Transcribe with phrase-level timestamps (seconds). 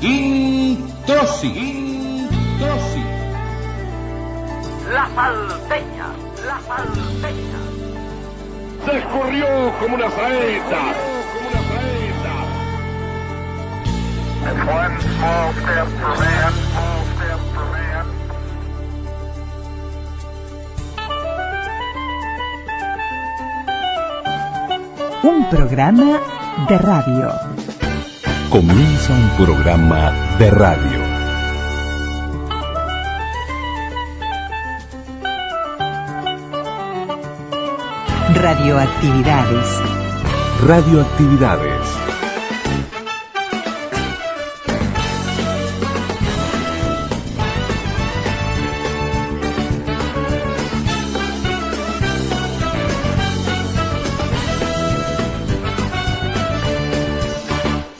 [0.00, 1.48] Introsi.
[1.48, 3.04] Introsi.
[4.92, 6.08] La salteña,
[6.46, 7.60] la salteña.
[8.84, 9.46] Se escurrió
[9.80, 10.94] como una saeta.
[11.32, 12.34] Como una saeta.
[14.44, 18.06] It's one small step for man, small step for man.
[25.22, 26.20] Un programa
[26.68, 27.55] de radio.
[28.50, 31.00] Comienza un programa de radio.
[38.34, 39.80] Radioactividades.
[40.64, 42.15] Radioactividades.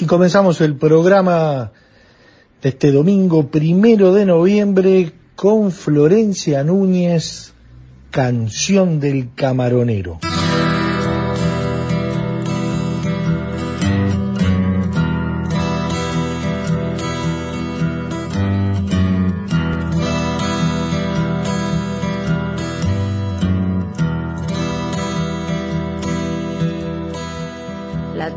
[0.07, 1.73] Y comenzamos el programa
[2.63, 7.53] de este domingo primero de noviembre con Florencia Núñez,
[8.13, 10.21] Canción del Camaronero.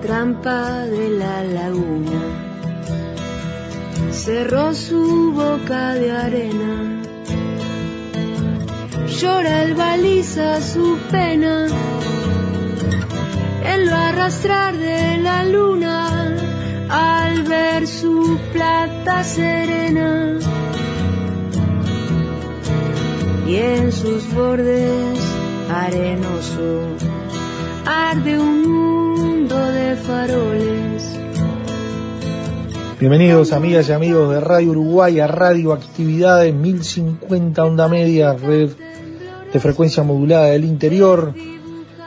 [0.09, 2.21] De la laguna.
[4.11, 7.03] Cerró su boca de arena.
[9.07, 11.67] Llora el baliza su pena.
[13.63, 16.35] En lo arrastrar de la luna
[16.89, 20.39] al ver su plata serena.
[23.45, 25.19] Y en sus bordes
[25.71, 27.03] arenosos
[27.85, 28.98] arde un
[32.99, 38.69] Bienvenidos amigas y amigos de Radio Uruguay a Radio Actividades 1050 Onda Media, red
[39.51, 41.33] de frecuencia modulada del interior.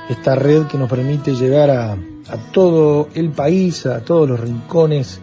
[0.08, 5.20] Esta red que nos permite llegar a, a todo el país, a todos los rincones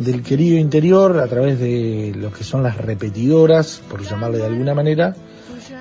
[0.00, 4.74] del querido interior a través de lo que son las repetidoras, por llamarle de alguna
[4.74, 5.14] manera,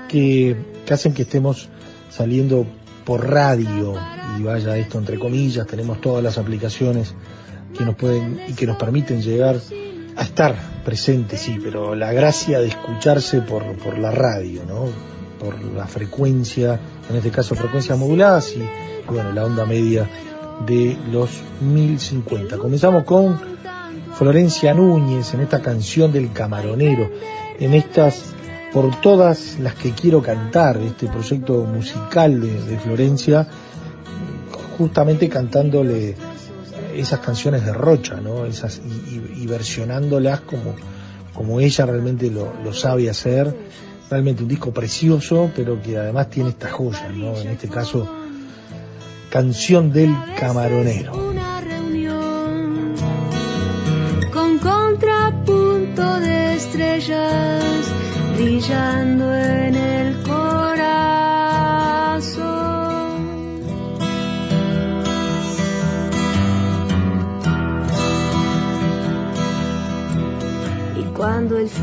[0.09, 1.69] que, que hacen que estemos
[2.11, 2.67] saliendo
[3.03, 3.95] por radio
[4.37, 7.13] y vaya esto entre comillas, tenemos todas las aplicaciones
[7.77, 9.59] que nos pueden y que nos permiten llegar
[10.15, 10.55] a estar
[10.85, 14.85] presentes, sí, pero la gracia de escucharse por, por la radio, ¿no?
[15.39, 16.79] Por la frecuencia,
[17.09, 18.63] en este caso frecuencias moduladas y,
[19.11, 20.07] bueno, la onda media
[20.65, 21.29] de los
[21.61, 22.57] 1050.
[22.57, 23.39] Comenzamos con
[24.15, 27.09] Florencia Núñez en esta canción del camaronero,
[27.59, 28.33] en estas
[28.71, 33.47] por todas las que quiero cantar, este proyecto musical de, de Florencia,
[34.77, 36.15] justamente cantándole
[36.95, 38.45] esas canciones de Rocha, ¿no?
[38.45, 40.75] Esas, y, y- versionándolas como,
[41.33, 43.55] como ella realmente lo, lo sabe hacer.
[44.09, 47.35] Realmente un disco precioso, pero que además tiene estas joyas, ¿no?
[47.37, 48.07] En este caso,
[49.31, 51.13] Canción del Camaronero.
[51.29, 52.93] Una reunión
[54.31, 57.63] con contrapunto de estrellas
[58.35, 59.72] brillando en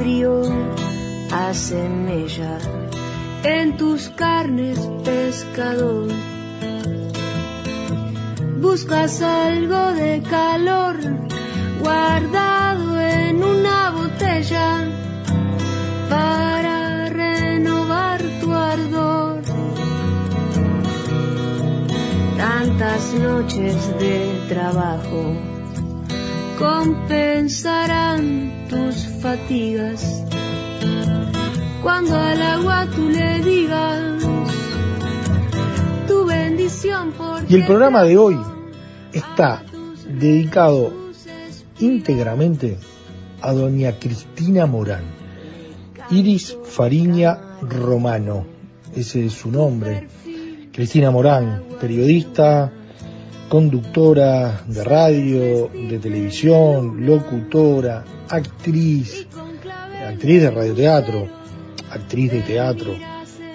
[0.01, 0.41] frío
[1.31, 2.57] hace mella
[3.43, 6.09] en tus carnes, pescador,
[8.61, 10.97] buscas algo de calor
[11.83, 14.89] guardado en una botella
[16.09, 19.43] para renovar tu ardor.
[22.39, 25.37] Tantas noches de trabajo
[26.59, 30.25] compensarán tus fatigas
[31.83, 34.25] cuando al agua tú le digas
[36.09, 38.39] tu bendición por Y el programa de hoy
[39.13, 39.63] está
[40.07, 40.93] dedicado
[41.79, 42.79] íntegramente
[43.43, 45.05] a doña Cristina Morán.
[46.11, 48.47] Iris Fariña Romano,
[48.97, 50.09] ese es su nombre.
[50.73, 52.73] Cristina Morán, periodista,
[53.51, 59.27] conductora de radio, de televisión, locutora, actriz,
[60.07, 61.27] actriz de radioteatro,
[61.91, 62.93] actriz de teatro,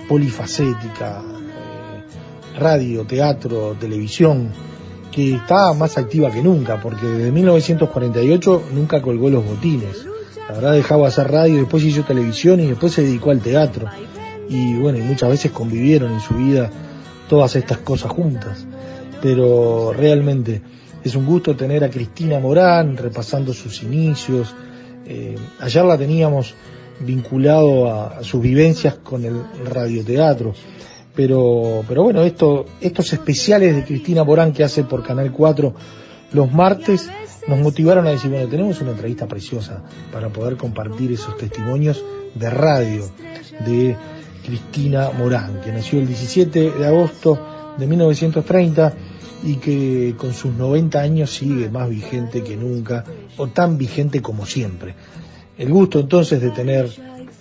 [0.09, 4.49] polifacética, eh, radio, teatro, televisión,
[5.13, 10.05] que está más activa que nunca, porque desde 1948 nunca colgó los botines.
[10.49, 13.87] La verdad dejaba hacer radio, después hizo televisión y después se dedicó al teatro.
[14.49, 16.69] Y bueno, y muchas veces convivieron en su vida
[17.29, 18.65] todas estas cosas juntas.
[19.25, 20.61] Pero realmente
[21.03, 24.53] Es un gusto tener a Cristina Morán repasando sus inicios.
[25.07, 26.53] Eh, ayer la teníamos
[26.99, 29.35] vinculado a, sus vivencias con el
[29.65, 30.53] radioteatro.
[31.15, 35.73] Pero, pero bueno, esto, estos especiales de Cristina Morán que hace por Canal 4
[36.33, 37.09] los martes
[37.47, 39.81] nos motivaron a decir, bueno, tenemos una entrevista preciosa
[40.11, 42.03] para poder compartir esos testimonios
[42.35, 43.05] de radio
[43.65, 43.95] de
[44.45, 47.39] Cristina Morán, que nació el 17 de agosto
[47.75, 49.14] de 1930
[49.45, 53.05] y que con sus 90 años sigue más vigente que nunca,
[53.37, 54.95] o tan vigente como siempre.
[55.57, 56.89] El gusto entonces de tener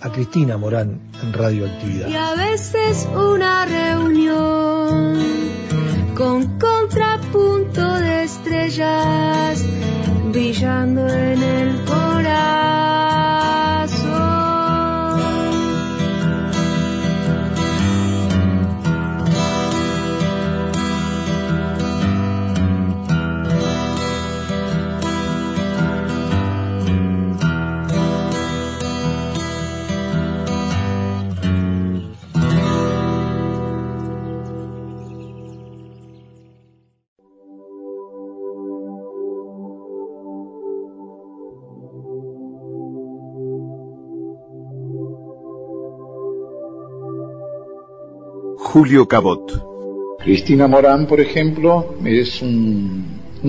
[0.01, 2.07] a Cristina Morán en Radioactividad.
[2.07, 5.19] Y a veces una reunión
[6.15, 9.65] con contrapunto de estrellas
[10.31, 13.04] brillando en el corazón.
[48.75, 50.19] Julio Cabot.
[50.19, 53.05] Cristina Morán, por ejemplo, es un,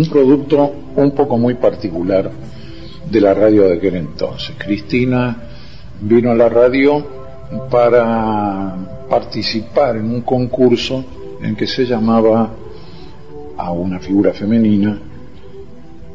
[0.09, 2.31] producto un poco muy particular
[3.11, 4.55] de la radio de aquel entonces.
[4.57, 5.37] Cristina
[6.01, 7.05] vino a la radio
[7.69, 8.77] para
[9.11, 11.05] participar en un concurso
[11.43, 12.49] en que se llamaba
[13.57, 14.97] a una figura femenina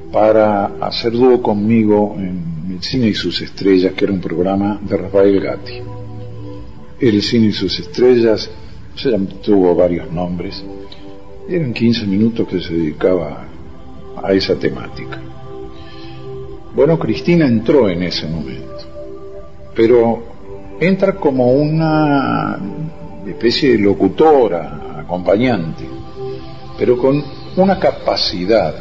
[0.10, 4.96] para hacer dúo conmigo en El Cine y sus Estrellas, que era un programa de
[4.96, 5.82] Rafael Gatti.
[6.98, 8.50] El Cine y sus Estrellas
[8.96, 10.64] se tuvo varios nombres.
[11.48, 13.46] Eran 15 minutos que se dedicaba
[14.22, 15.20] a esa temática.
[16.74, 18.86] Bueno, Cristina entró en ese momento,
[19.76, 20.24] pero
[20.80, 22.58] entra como una
[23.28, 25.84] especie de locutora, acompañante,
[26.78, 27.22] pero con
[27.58, 28.74] una capacidad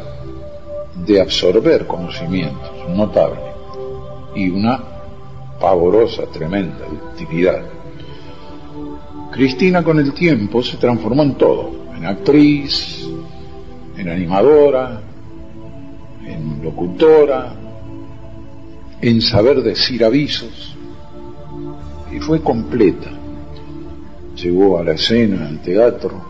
[1.05, 3.41] de absorber conocimientos notable
[4.35, 4.79] y una
[5.59, 7.80] pavorosa, tremenda utilidad
[9.31, 13.07] Cristina con el tiempo se transformó en todo, en actriz,
[13.97, 15.01] en animadora,
[16.25, 17.53] en locutora,
[19.01, 20.75] en saber decir avisos,
[22.11, 23.09] y fue completa.
[24.35, 26.21] Llegó a la escena, al teatro,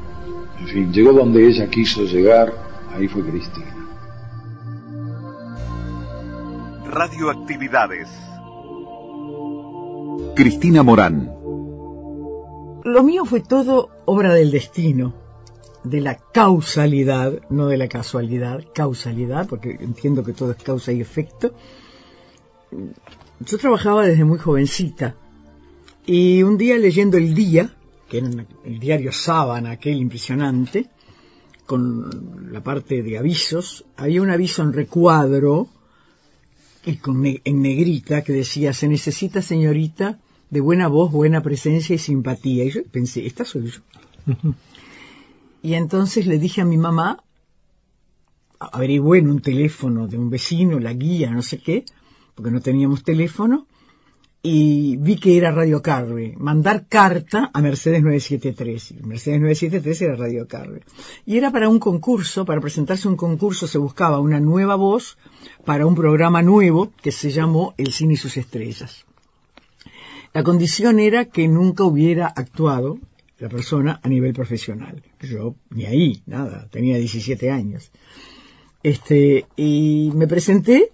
[0.60, 2.54] en fin, llegó donde ella quiso llegar,
[2.96, 3.66] ahí fue Cristina.
[6.86, 8.10] Radioactividades.
[10.36, 11.41] Cristina Morán
[12.84, 15.14] lo mío fue todo obra del destino,
[15.84, 21.02] de la causalidad, no de la casualidad, causalidad, porque entiendo que todo es causa y
[21.02, 21.54] efecto.
[23.40, 25.16] Yo trabajaba desde muy jovencita
[26.06, 27.74] y un día leyendo El Día,
[28.10, 28.30] que era
[28.66, 30.90] el diario Sábana, aquel impresionante,
[31.66, 35.70] con la parte de avisos, había un aviso en recuadro
[36.86, 40.20] y con en negrita que decía, se necesita señorita
[40.52, 42.66] de buena voz, buena presencia y simpatía.
[42.66, 43.82] Y yo pensé, esta soy yo.
[45.64, 47.24] y entonces le dije a mi mamá,
[48.60, 51.86] averigüé en un teléfono de un vecino, la guía, no sé qué,
[52.36, 53.66] porque no teníamos teléfono,
[54.44, 56.36] y vi que era Radio Carve.
[56.38, 59.06] Mandar carta a Mercedes 973.
[59.06, 60.82] Mercedes 973 era Radio Carve.
[61.26, 65.18] Y era para un concurso, para presentarse un concurso se buscaba una nueva voz
[65.64, 69.06] para un programa nuevo que se llamó El Cine y sus Estrellas.
[70.34, 73.00] La condición era que nunca hubiera actuado
[73.38, 75.04] la persona a nivel profesional.
[75.20, 77.92] Yo ni ahí, nada, tenía 17 años.
[78.84, 80.92] Este, y me presenté,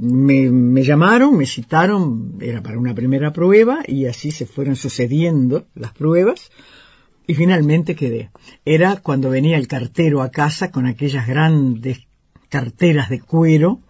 [0.00, 5.66] me, me llamaron, me citaron, era para una primera prueba y así se fueron sucediendo
[5.74, 6.50] las pruebas
[7.26, 8.30] y finalmente quedé.
[8.64, 12.06] Era cuando venía el cartero a casa con aquellas grandes
[12.48, 13.80] carteras de cuero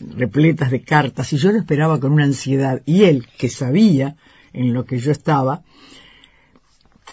[0.00, 4.16] repletas de cartas y yo lo esperaba con una ansiedad y él, que sabía
[4.52, 5.62] en lo que yo estaba,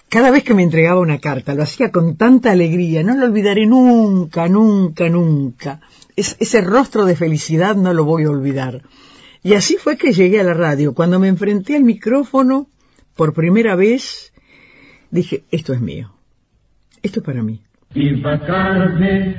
[0.10, 3.66] cada vez que me entregaba una carta lo hacía con tanta alegría, no lo olvidaré
[3.66, 5.80] nunca, nunca, nunca.
[6.16, 8.84] ese rostro de felicidad no lo voy a olvidar.
[9.42, 10.94] Y así fue que llegué a la radio.
[10.94, 12.68] Cuando me enfrenté al micrófono
[13.16, 14.32] por primera vez,
[15.12, 16.14] dije, esto es mío.
[17.02, 17.62] Esto es para mí.
[17.94, 19.36] Viva Carmen,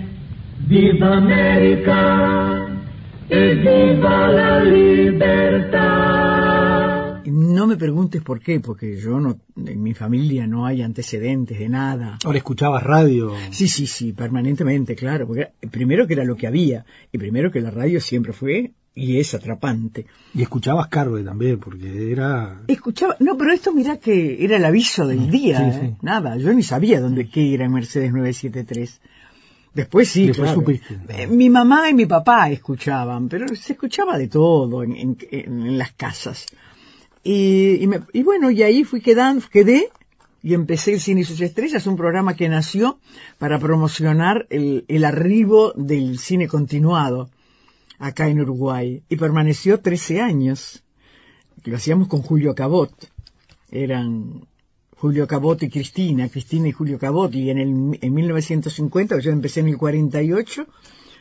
[0.69, 2.74] viva América.
[3.31, 6.05] ¡Y viva la libertad!
[7.25, 11.71] No me preguntes por qué, porque yo no, en mi familia no hay antecedentes de
[11.71, 12.19] nada.
[12.23, 13.33] Ahora escuchabas radio.
[13.51, 15.27] Sí, sí, sí, permanentemente, claro.
[15.27, 19.19] Porque primero que era lo que había, y primero que la radio siempre fue y
[19.19, 20.07] es atrapante.
[20.35, 22.61] Y escuchabas Carve también, porque era...
[22.69, 25.81] Escuchaba, no, pero esto mira que era el aviso del día, sí, ¿eh?
[25.81, 25.97] sí.
[26.03, 29.01] nada, yo ni sabía dónde qué era Mercedes 973.
[29.75, 30.61] Después sí, Después claro.
[30.61, 30.99] supiste.
[31.09, 35.67] Eh, Mi mamá y mi papá escuchaban, pero se escuchaba de todo en, en- en-
[35.67, 36.47] en las casas.
[37.25, 39.91] Y, y me- y bueno, y ahí fui quedando, quedé
[40.43, 42.99] y empecé el Cine y sus estrellas, un programa que nació
[43.39, 47.31] para promocionar el, el arribo del cine continuado
[47.99, 50.83] acá en Uruguay y permaneció 13 años.
[51.65, 52.93] Lo hacíamos con Julio Cabot.
[53.71, 54.47] Eran
[54.97, 59.61] Julio Cabot y Cristina, Cristina y Julio Cabot, y en, el, en 1950, yo empecé
[59.61, 60.67] en el 48,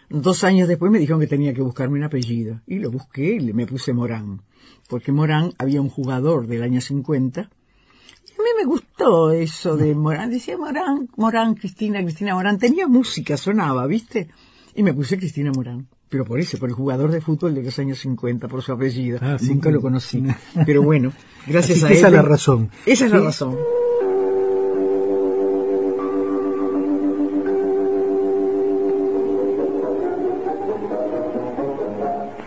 [0.09, 3.53] dos años después me dijeron que tenía que buscarme un apellido, y lo busqué y
[3.53, 4.41] me puse Morán,
[4.87, 9.95] porque Morán había un jugador del año 50, y a mí me gustó eso de
[9.95, 14.29] Morán, decía Morán, Morán, Cristina, Cristina Morán, tenía música, sonaba, ¿viste?
[14.75, 15.87] Y me puse Cristina Morán.
[16.09, 19.19] Pero por eso, por el jugador de fútbol de los años 50, por su apellido.
[19.21, 19.49] Ah, sí.
[19.49, 20.23] Nunca lo conocí.
[20.65, 21.11] Pero bueno,
[21.47, 21.93] gracias Así a él.
[21.97, 22.69] esa es la razón.
[22.85, 23.25] Esa es la Sí.
[23.25, 23.57] razón.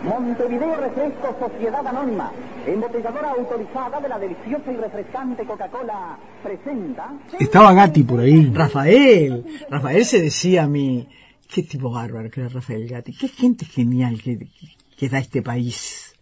[0.03, 2.31] Montevideo Refresco Sociedad Anónima,
[2.65, 7.13] embotelladora autorizada de la deliciosa y refrescante Coca-Cola, presenta...
[7.39, 8.49] Estaba Gatti por ahí.
[8.53, 9.45] Rafael.
[9.69, 11.07] Rafael se decía a mí,
[11.47, 16.13] qué tipo bárbaro que era Rafael Gatti, qué gente genial que, da este país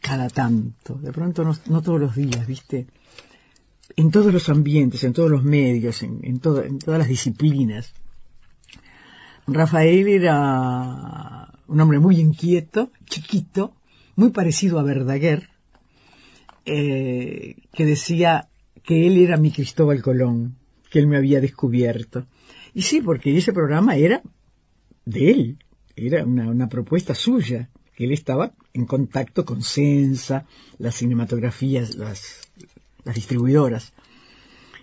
[0.00, 0.94] cada tanto.
[0.94, 2.86] De pronto no, todos los días, ¿viste?
[3.96, 7.92] En todos los ambientes, en todos los medios, en todas las disciplinas.
[9.46, 13.74] Rafael era un hombre muy inquieto, chiquito,
[14.16, 15.50] muy parecido a Verdaguer,
[16.64, 18.48] eh, que decía
[18.82, 20.56] que él era mi Cristóbal Colón,
[20.90, 22.26] que él me había descubierto.
[22.74, 24.22] Y sí, porque ese programa era
[25.06, 25.58] de él,
[25.96, 30.44] era una, una propuesta suya, que él estaba en contacto con Sensa,
[30.78, 32.42] las cinematografías, las,
[33.14, 33.94] distribuidoras.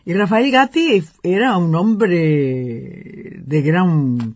[0.05, 4.35] Y Rafael Gatti era un hombre de gran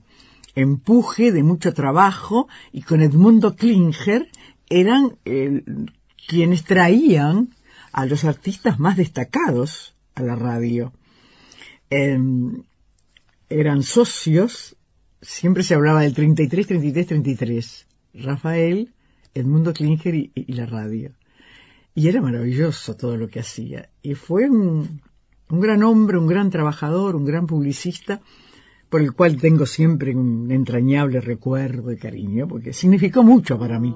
[0.56, 4.29] empuje, de mucho trabajo, y con Edmundo Klinger
[4.70, 5.17] eran
[6.27, 7.50] quienes traían
[7.91, 10.94] a los artistas más destacados a la radio.
[11.89, 12.63] Em,
[13.50, 14.77] eran socios,
[15.22, 17.88] siempre se hablaba del 33, 33, 33.
[18.14, 18.94] Rafael,
[19.34, 21.12] Edmundo Klinger y, la radio.
[21.94, 23.90] Y era maravilloso todo lo que hacía.
[24.02, 25.02] Y fue un,
[25.50, 28.22] un gran hombre, un gran trabajador, un gran publicista,
[28.90, 33.96] por el cual tengo siempre un entrañable recuerdo y cariño, porque significó mucho para mí.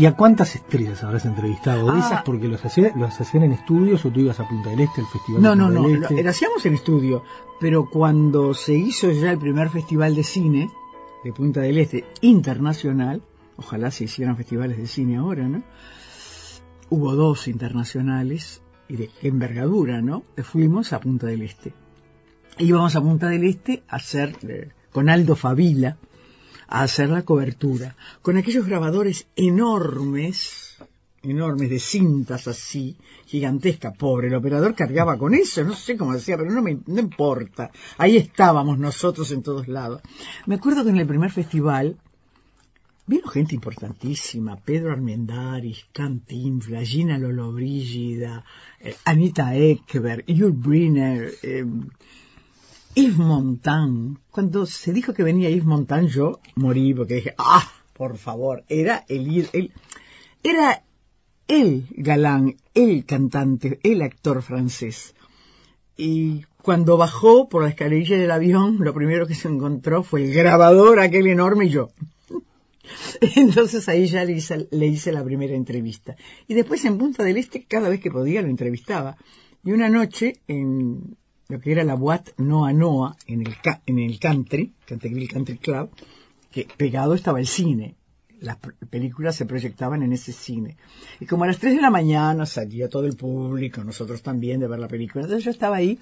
[0.00, 2.06] ¿Y a cuántas estrellas habrás entrevistado de Ah.
[2.06, 2.22] esas?
[2.22, 5.06] Porque los hacían, los hacían en estudios o tú ibas a Punta del Este, al
[5.08, 6.22] festival No, de no, Punta no, del lo, Este.
[6.22, 7.22] lo hacíamos en estudio,
[7.60, 10.70] pero cuando se hizo ya el primer festival de cine
[11.22, 13.20] de Punta del Este internacional,
[13.58, 15.62] ojalá se hicieran festivales de cine ahora, ¿no?
[16.88, 20.22] Hubo dos internacionales y de envergadura, ¿no?
[20.42, 21.74] Fuimos a Punta del Este.
[22.58, 25.98] Íbamos a Punta del Este a hacer eh, con Aldo Favila
[26.70, 30.70] a hacer la cobertura con aquellos grabadores enormes
[31.22, 32.96] enormes de cintas así,
[33.26, 37.00] gigantesca, pobre, el operador cargaba con eso, no sé cómo decía, pero no me no
[37.00, 40.00] importa, ahí estábamos nosotros en todos lados.
[40.46, 41.98] Me acuerdo que en el primer festival
[43.06, 48.44] vino gente importantísima, Pedro Armendáriz, Cantinflas, Gina Lollobrigida,
[48.80, 51.66] eh, Anita Ekberg, Yul Brynner, eh,
[52.94, 54.18] Yves Montand.
[54.30, 59.04] Cuando se dijo que venía Yves Montand, yo morí porque dije, ah, por favor, era
[59.08, 59.72] el, el
[60.42, 60.82] era
[61.46, 65.14] el galán, el cantante, el actor francés.
[65.96, 70.32] Y cuando bajó por la escalerilla del avión, lo primero que se encontró fue el
[70.32, 71.90] grabador aquel enorme y yo.
[73.36, 76.16] Entonces ahí ya le hice, le hice la primera entrevista.
[76.48, 79.16] Y después en Punta del Este, cada vez que podía, lo entrevistaba.
[79.62, 81.16] Y una noche, en
[81.50, 83.54] lo que era la Boîte Noa Noa, en el,
[83.86, 85.90] en el country, Canterville Country Club,
[86.50, 87.96] que pegado estaba el cine.
[88.40, 88.56] las
[88.88, 90.76] películas se proyectaban en ese cine.
[91.18, 94.68] Y como a las 3 de la mañana salía todo el público, nosotros también, de
[94.68, 95.24] ver la película.
[95.24, 95.98] Entonces yo estaba ahí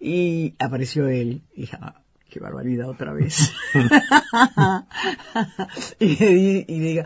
[0.00, 1.40] y apareció él.
[1.54, 3.52] Y dije, ah, qué barbaridad otra vez.
[6.00, 7.04] y, y le digo,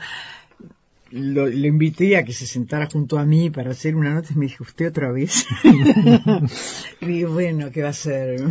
[1.12, 4.36] lo, lo, invité a que se sentara junto a mí para hacer una nota y
[4.36, 5.46] me dijo, ¿usted otra vez?
[7.00, 8.40] y dije, bueno, ¿qué va a hacer,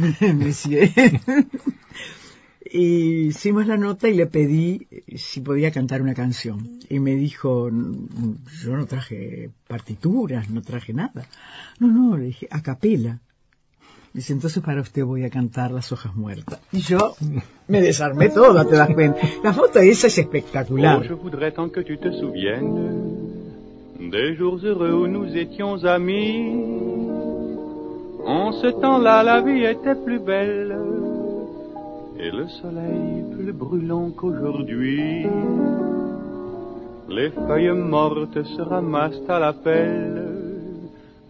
[2.74, 6.80] y hicimos la nota y le pedí si podía cantar una canción.
[6.90, 11.28] Y me dijo, yo no traje partituras, no traje nada.
[11.80, 13.20] No, no, le dije, a capela.
[14.14, 16.60] Dice, entonces para usted voy a cantar Las hojas muertas.
[16.74, 17.16] Y yo
[17.68, 19.22] me desarmé toda, te das cuenta?
[19.44, 21.00] La foto esa es espectacular.
[21.00, 23.22] Oh, je voudrais tant que tu te souviennes
[24.10, 26.56] des jours heureux où nous étions amis.
[28.26, 30.76] En ce temps-là, la vie était plus belle
[32.20, 35.26] et le soleil plus brûlant qu'aujourd'hui.
[37.10, 40.28] Les feuilles mortes se ramassent à la pelle,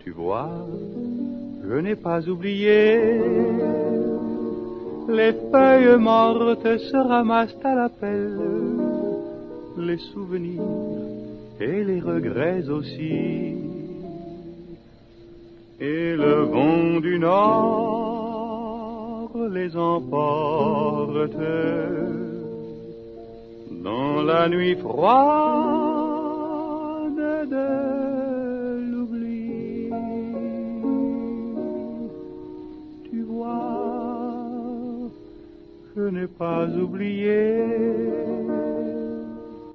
[0.03, 0.67] tu vois
[1.71, 3.21] je n'ai pas oublié.
[5.07, 8.41] Les feuilles mortes se ramassent à la pelle,
[9.77, 10.61] les souvenirs
[11.61, 13.55] et les regrets aussi.
[15.79, 21.37] Et le vent du nord les emporte
[23.87, 25.07] dans la nuit froide
[27.49, 28.00] de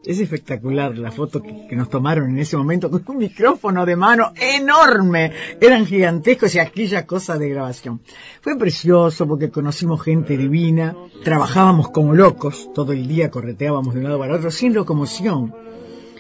[0.04, 3.96] Es espectacular la foto que, que, nos tomaron en ese momento con un micrófono de
[3.96, 5.32] mano enorme.
[5.60, 8.00] Eran gigantescos y aquella cosa de grabación.
[8.40, 14.04] Fue precioso porque conocimos gente divina, trabajábamos como locos, todo el día correteábamos de un
[14.04, 15.52] lado para otro sin locomoción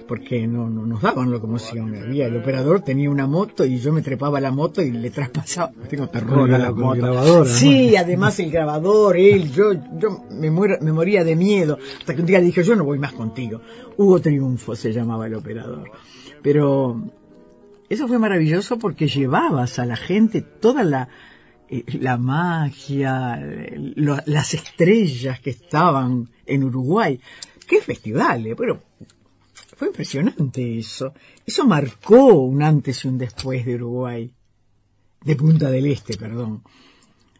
[0.06, 1.94] porque no, no, nos daban locomoción.
[1.94, 5.10] Había el operador tenía una moto y yo me trepaba a la moto y le
[5.10, 5.72] traspasaba.
[5.88, 7.00] Tengo terror a la moto.
[7.00, 8.00] Grabadora, sí, ¿no?
[8.00, 11.78] además el grabador, él, yo, yo me, muero, me moría de miedo.
[11.98, 13.60] Hasta que un día dije, yo no voy más contigo.
[13.96, 15.90] Hugo Triunfo se llamaba el operador.
[16.42, 17.02] Pero
[17.88, 21.08] eso fue maravilloso porque llevabas a la gente toda la,
[21.68, 23.40] eh, la magia,
[23.96, 27.20] lo, las estrellas que estaban en Uruguay.
[27.66, 28.56] ¿Qué festivales?
[28.56, 28.80] Bueno,
[29.76, 31.12] fue impresionante eso.
[31.44, 34.32] Eso marcó un antes y un después de Uruguay.
[35.22, 36.62] De Punta del Este, perdón.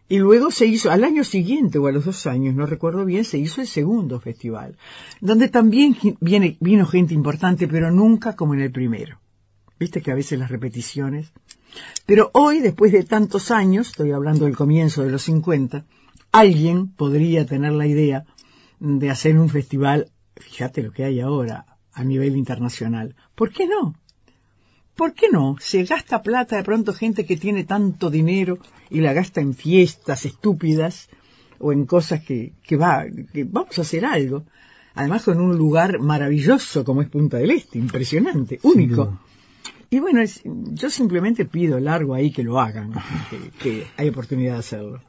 [0.09, 3.25] Y luego se hizo, al año siguiente o a los dos años, no recuerdo bien,
[3.25, 4.77] se hizo el segundo festival,
[5.20, 9.18] donde también viene, vino gente importante, pero nunca como en el primero.
[9.81, 11.33] Viste que a veces las repeticiones.
[12.05, 15.85] Pero hoy, después de tantos años, estoy hablando del comienzo de los 50,
[16.33, 18.25] alguien podría tener la idea
[18.79, 23.16] de hacer un festival, fíjate lo que hay ahora, a nivel internacional.
[23.35, 23.94] ¿Por qué no?
[24.94, 25.56] ¿Por qué no?
[25.59, 28.59] Se gasta plata de pronto gente que tiene tanto dinero
[28.90, 31.09] y la gasta en fiestas estúpidas
[31.59, 34.44] o en cosas que, que va, que vamos a hacer algo.
[34.94, 39.18] Además con un lugar maravilloso como es Punta del Este, impresionante, único.
[39.88, 42.92] Y bueno, es, yo simplemente pido largo ahí que lo hagan,
[43.30, 45.00] que, que hay oportunidad de hacerlo.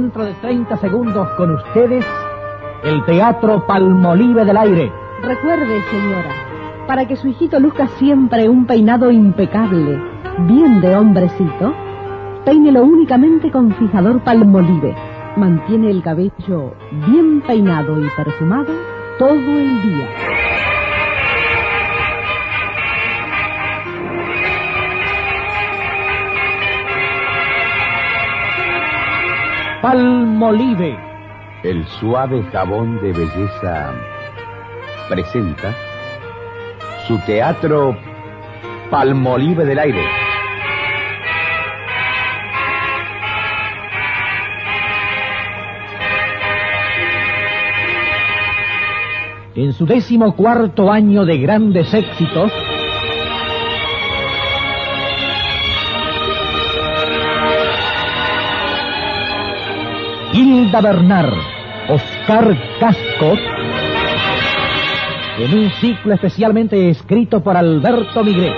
[0.00, 2.04] Dentro de 30 segundos con ustedes
[2.84, 4.92] el Teatro Palmolive del Aire.
[5.22, 10.00] Recuerde, señora, para que su hijito luzca siempre un peinado impecable,
[10.46, 11.74] bien de hombrecito,
[12.44, 14.94] peínelo únicamente con fijador Palmolive.
[15.36, 16.74] Mantiene el cabello
[17.08, 18.72] bien peinado y perfumado
[19.18, 20.47] todo el día.
[29.80, 30.98] Palmolive.
[31.62, 33.92] El suave jabón de belleza
[35.08, 35.72] presenta
[37.06, 37.96] su teatro
[38.90, 40.04] Palmolive del Aire.
[49.54, 52.50] En su décimo cuarto año de grandes éxitos,
[60.38, 61.34] Hilda Bernard,
[61.88, 63.40] Oscar Cascot
[65.40, 68.54] en un ciclo especialmente escrito por Alberto Migret.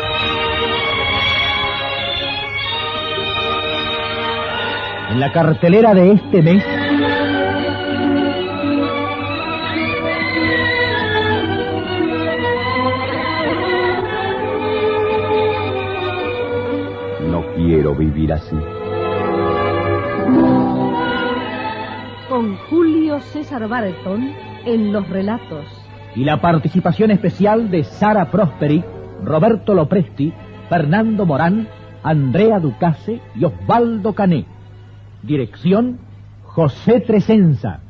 [5.11, 6.65] En la cartelera de este mes
[17.31, 18.57] No quiero vivir así.
[22.41, 24.33] Con Julio César Barton
[24.65, 25.67] en los relatos.
[26.17, 28.83] y la participación especial de Sara Prosperi,
[29.23, 30.33] Roberto Lopresti,
[30.71, 31.69] Fernando Morán,
[32.03, 34.47] Andrea Ducase y Osvaldo Cané.
[35.23, 35.99] Dirección
[36.45, 37.81] José Tresenza.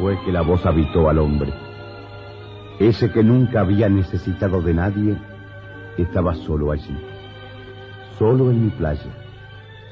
[0.00, 1.52] Fue que la voz habitó al hombre.
[2.80, 5.18] Ese que nunca había necesitado de nadie,
[6.02, 6.96] estaba solo allí.
[8.18, 9.14] Solo en mi playa,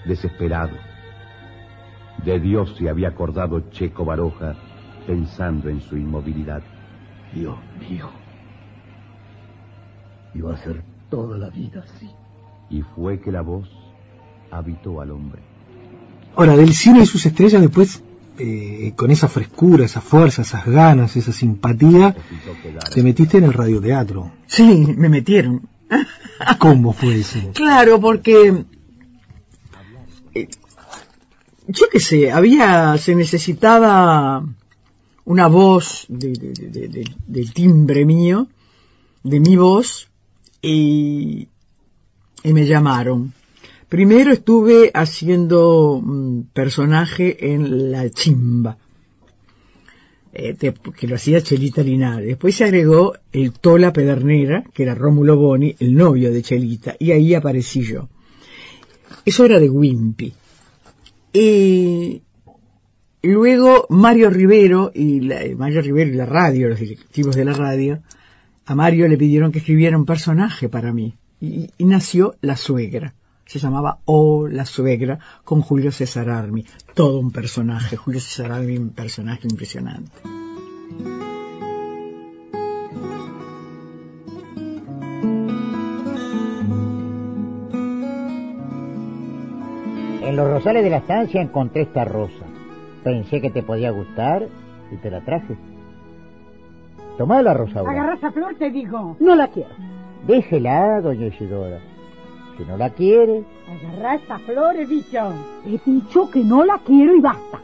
[0.05, 0.77] desesperado.
[2.25, 4.57] De Dios se había acordado Checo Baroja
[5.07, 6.63] pensando en su inmovilidad.
[7.35, 8.11] Dios mío.
[10.35, 12.11] Iba a ser toda la vida así.
[12.71, 13.69] Y fue que la voz
[14.51, 15.43] habitó al hombre.
[16.35, 18.03] Ahora, del cine y sus estrellas después,
[18.39, 22.15] eh, con esa frescura, esa fuerza, esas ganas, esa simpatía,
[22.93, 24.33] te metiste en el radioteatro.
[24.47, 25.69] Sí, me metieron.
[26.59, 27.39] ¿Cómo fue eso?
[27.55, 28.65] Claro, porque
[30.35, 30.49] eh,
[31.69, 34.45] yo qué sé, había, se necesitaba
[35.25, 36.33] una voz de,
[37.27, 38.49] de- timbre mío,
[39.23, 40.09] de mi voz,
[40.63, 41.49] y,
[42.43, 43.33] y me llamaron.
[43.89, 48.77] Primero estuve haciendo un personaje en La Chimba,
[50.39, 52.29] eh, que lo hacía Chelita Linares.
[52.29, 57.13] Después se agregó el Tola Pedernera, que era Rómulo Boni, el novio de Chelita, y
[57.13, 58.09] ahí aparecí yo.
[59.25, 60.33] Eso era de Wimpy.
[61.33, 62.23] Y
[63.23, 67.53] luego Mario Rivero y la, eh, Mario Rivero y la radio, los directivos de la
[67.53, 68.03] radio,
[68.67, 71.15] a Mario le pidieron que escribiera un personaje para mí.
[71.41, 73.15] Y nació La Suegra.
[73.47, 76.65] Se llamaba Oh, la Suegra, con Julio César Armi.
[76.95, 77.97] Todo un personaje.
[77.97, 80.11] Julio César Armi, un personaje impresionante.
[90.23, 92.45] En los rosales de la estancia encontré esta rosa.
[93.05, 94.49] Pensé que te podía gustar
[94.91, 95.57] y te la traje.
[97.17, 97.93] Tomá Rosaura.
[97.93, 99.17] Agarra esa flor, te digo.
[99.21, 99.71] No la quiero.
[100.27, 101.96] Déjela, doña Isidora.
[102.57, 105.33] Si no la quiere, Agarra esa flor, he dicho.
[105.67, 107.61] He dicho que no la quiero y basta.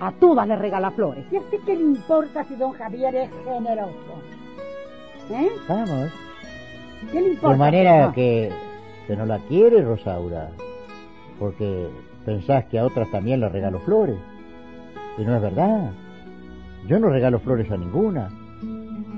[0.00, 1.26] A todas le regala flores.
[1.30, 4.22] ¿Y a usted qué le importa si don Javier es generoso?
[5.30, 5.50] ¿Eh?
[5.68, 6.10] vamos.
[7.10, 7.52] ¿Qué le importa?
[7.52, 8.50] De manera que,
[9.06, 10.50] que no la quiere, Rosaura.
[11.38, 11.88] Porque
[12.24, 14.16] pensás que a otras también les regalo flores.
[15.18, 15.90] Y no es verdad.
[16.86, 18.30] Yo no regalo flores a ninguna.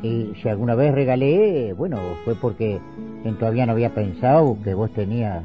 [0.02, 2.80] Y si alguna vez regalé, bueno, fue porque
[3.24, 5.44] en todavía no había pensado que vos tenías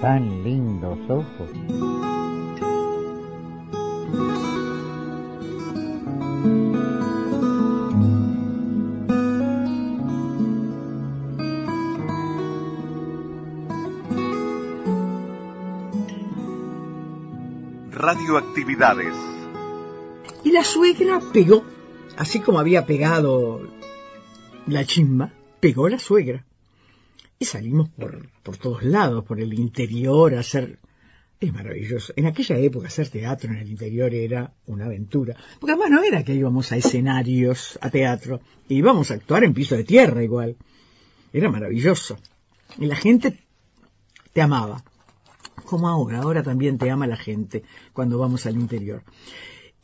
[0.00, 1.50] tan lindos ojos.
[17.90, 19.14] Radioactividades.
[20.44, 21.64] Y la suegra pegó,
[22.16, 23.62] así como había pegado
[24.66, 26.44] la chimba, pegó la suegra.
[27.38, 30.78] Y salimos por, por todos lados, por el interior, a hacer...
[31.38, 32.14] Es maravilloso.
[32.16, 35.36] En aquella época hacer teatro en el interior era una aventura.
[35.60, 38.40] Porque además no era que íbamos a escenarios, a teatro.
[38.68, 40.56] Íbamos a actuar en piso de tierra igual.
[41.34, 42.16] Era maravilloso.
[42.78, 43.38] Y la gente
[44.32, 44.82] te amaba.
[45.66, 49.02] Como ahora, ahora también te ama la gente cuando vamos al interior.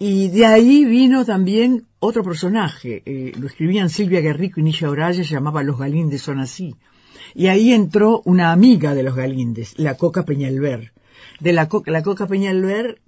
[0.04, 3.02] Y de ahí vino también otro personaje.
[3.06, 6.74] eh, lo escribían Silvia Guerrico y Nisha Oraya, se llamaba Los Galíndez son así.
[7.36, 10.92] Y ahí entró una amiga de los Galíndez, la Coca Peñalver.
[11.38, 13.00] De la, Co- la Coca Peñalver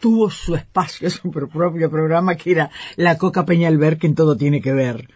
[0.00, 4.36] tuvo su espacio, su pro- propio programa que era La Coca Peñalver, que en todo
[4.36, 5.08] tiene que ver.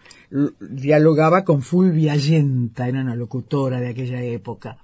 [0.61, 4.77] Dialogaba con Fulvia Allenta, era una locutora de aquella época.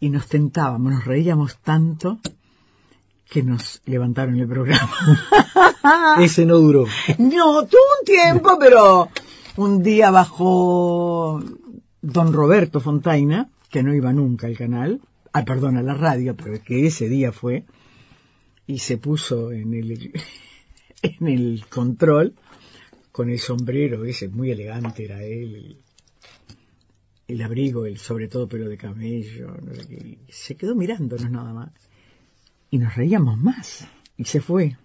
[0.00, 2.18] Y nos tentábamos, nos reíamos tanto
[3.30, 4.92] que nos levantaron el programa.
[6.20, 6.86] Ese no duró.
[7.18, 9.08] No, tuvo un tiempo, pero
[9.56, 11.42] un día bajó
[12.00, 15.00] don Roberto Fontaina, que no iba nunca al canal,
[15.32, 17.64] ah, perdón, a la radio, pero que ese día fue,
[18.66, 20.12] y se puso en el,
[21.02, 22.34] en el control
[23.12, 25.78] con el sombrero ese, muy elegante era él.
[27.26, 31.30] el abrigo, el sobre todo pelo de camello, no sé qué, y se quedó mirándonos
[31.30, 31.87] nada más.
[32.70, 33.86] Y nos reíamos más.
[34.16, 34.76] Y se fue.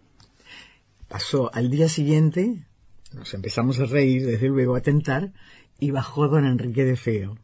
[1.08, 2.66] Pasó al día siguiente,
[3.14, 5.32] nos empezamos a reír, desde luego a tentar,
[5.80, 7.38] y bajó don Enrique de Feo.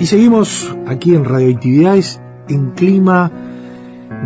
[0.00, 3.30] Y seguimos aquí en Radioactividades en clima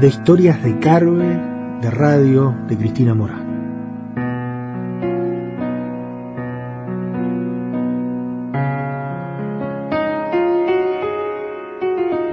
[0.00, 1.36] de historias de Carve,
[1.82, 3.42] de radio, de Cristina Morán.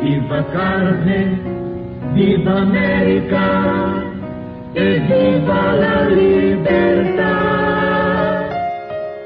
[0.04, 1.41] Viva carne,
[2.13, 4.04] viva América,
[4.75, 7.32] e viva la libertad.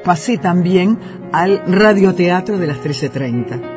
[0.02, 0.98] Pasé también
[1.32, 3.75] al radioteatro de las 13.30,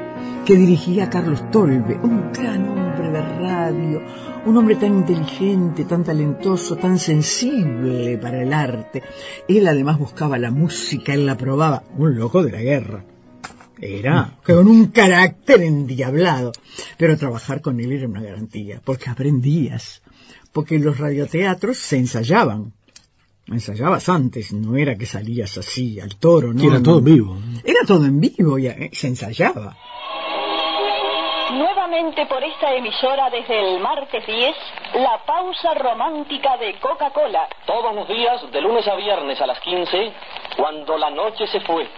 [0.49, 4.01] que dirigía Carlos Tolbe, un gran hombre de radio,
[4.47, 9.03] un hombre tan inteligente, tan talentoso, tan sensible para el arte.
[9.47, 13.05] Él además buscaba la música, él la probaba, un loco de la guerra.
[13.79, 16.51] Era con un carácter endiablado,
[16.97, 20.01] pero trabajar con él era una garantía, porque aprendías,
[20.51, 22.73] porque los radioteatros se ensayaban.
[23.45, 26.63] Ensayabas antes, no era que salías así al toro, ¿no?
[26.63, 27.37] Era todo en vivo.
[27.63, 29.77] Era todo en vivo y eh, se ensayaba.
[31.99, 34.55] Nuevamente por esta emisora desde el martes 10,
[35.01, 37.45] la pausa romántica de Coca-Cola.
[37.65, 40.13] Todos los días, de lunes a viernes a las 15,
[40.55, 41.89] cuando la noche se fue,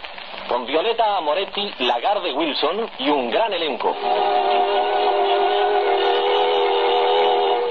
[0.47, 3.95] con Violeta Amoretti, Lagarde Wilson y un gran elenco.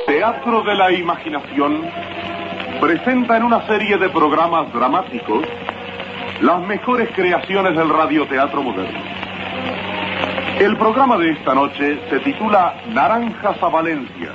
[0.07, 1.91] Teatro de la Imaginación
[2.81, 5.45] presenta en una serie de programas dramáticos
[6.43, 9.20] las mejores creaciones del radioteatro moderno.
[10.61, 14.35] El programa de esta noche se titula Naranjas a Valencia.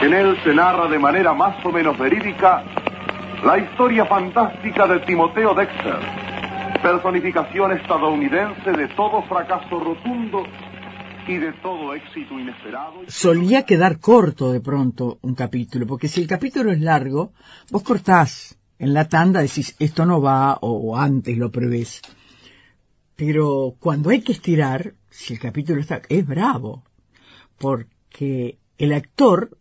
[0.00, 2.62] En él se narra de manera más o menos verídica
[3.44, 5.98] la historia fantástica de Timoteo Dexter,
[6.80, 10.44] personificación estadounidense de todo fracaso rotundo
[11.26, 13.00] y de todo éxito inesperado.
[13.08, 17.32] Solía quedar corto de pronto un capítulo, porque si el capítulo es largo,
[17.72, 22.00] vos cortás en la tanda, decís esto no va o, antes lo prevés.
[23.16, 26.84] Pero cuando hay que estirar, si el capítulo está, es bravo,
[27.58, 29.56] porque el actor,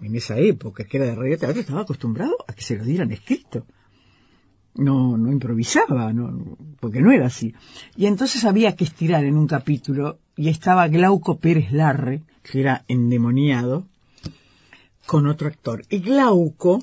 [0.00, 3.66] en esa época que era de radioteatro, estaba acostumbrado a que se lo dieran escrito.
[4.74, 7.54] No, no improvisaba, no, porque no era así.
[7.96, 12.84] Y entonces había que estirar en un capítulo, y estaba Glauco Pérez Larre, que era
[12.88, 13.86] endemoniado,
[15.06, 15.82] con otro actor.
[15.90, 16.78] Y Glauco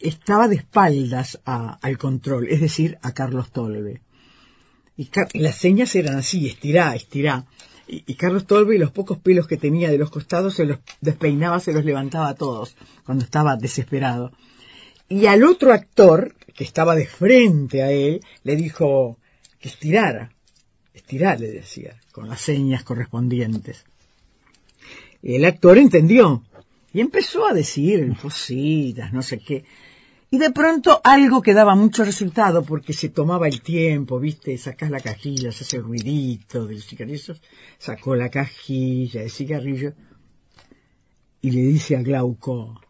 [0.00, 4.00] estaba de espaldas a- al control, es decir, a Carlos Tolbe.
[4.96, 7.44] Y, las señas eran así, estirá, estirá.
[7.86, 11.60] Y, Carlos Tolbe y los pocos pelos que tenía de los costados se los despeinaba,
[11.60, 14.32] se los levantaba a todos cuando estaba desesperado.
[15.08, 19.18] Y al otro actor, que estaba de frente a él, le dijo
[19.60, 20.32] que estirara.
[20.94, 23.84] Estirá, le decía, con las señas correspondientes.
[25.22, 26.42] El actor entendió
[26.92, 29.64] y empezó a decir cositas, no sé qué.
[30.28, 34.90] Y de pronto algo que daba mucho resultado porque se tomaba el tiempo, viste, sacás
[34.90, 37.40] la cajilla, se hace el ruidito de los cigarrillos,
[37.78, 39.92] sacó la cajilla de cigarrillo
[41.40, 42.80] y le dice a Glauco,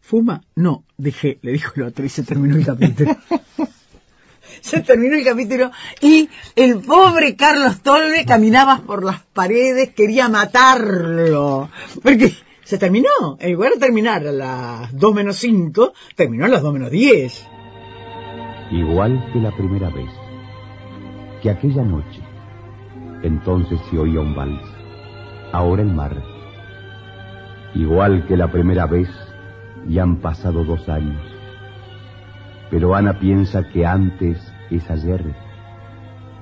[0.00, 0.42] ¿fuma?
[0.56, 3.14] No, dejé, le dijo el otro y se terminó el capítulo.
[4.62, 11.68] se terminó el capítulo y el pobre Carlos Tolbe caminaba por las paredes, quería matarlo.
[12.02, 12.34] Porque
[12.64, 13.36] se terminó.
[13.38, 17.48] En lugar de terminar a las 2 menos 5, terminó a las 2 menos 10.
[18.72, 20.10] Igual que la primera vez,
[21.42, 22.20] que aquella noche.
[23.22, 24.62] Entonces se oía un vals,
[25.52, 26.22] ahora el mar.
[27.74, 29.08] Igual que la primera vez,
[29.86, 31.22] ya han pasado dos años.
[32.70, 34.38] Pero Ana piensa que antes
[34.70, 35.22] es ayer.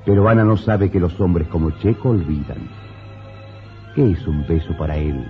[0.04, 2.68] Pero Ana no sabe que los hombres como Checo olvidan.
[3.94, 5.24] ¿Qué es un beso para él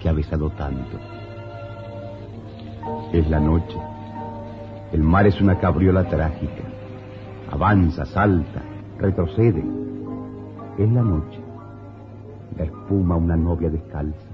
[0.00, 0.98] que ha besado tanto?
[3.12, 3.78] Es la noche.
[4.92, 6.62] El mar es una cabriola trágica.
[7.50, 8.62] Avanza, salta,
[8.98, 9.64] retrocede.
[10.78, 11.40] Es la noche.
[12.56, 14.28] La espuma una novia descalza.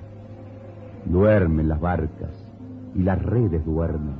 [1.05, 2.31] Duermen las barcas
[2.95, 4.17] y las redes duermen.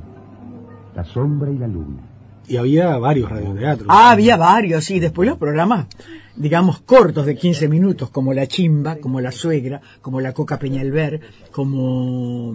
[0.95, 2.14] La sombra y la luna.
[2.47, 3.87] Y había varios radioteatros.
[3.89, 5.87] Ah, había varios, y después los programas,
[6.35, 11.21] digamos, cortos de 15 minutos, como La Chimba, como La Suegra, como La Coca Peñalver,
[11.51, 12.53] como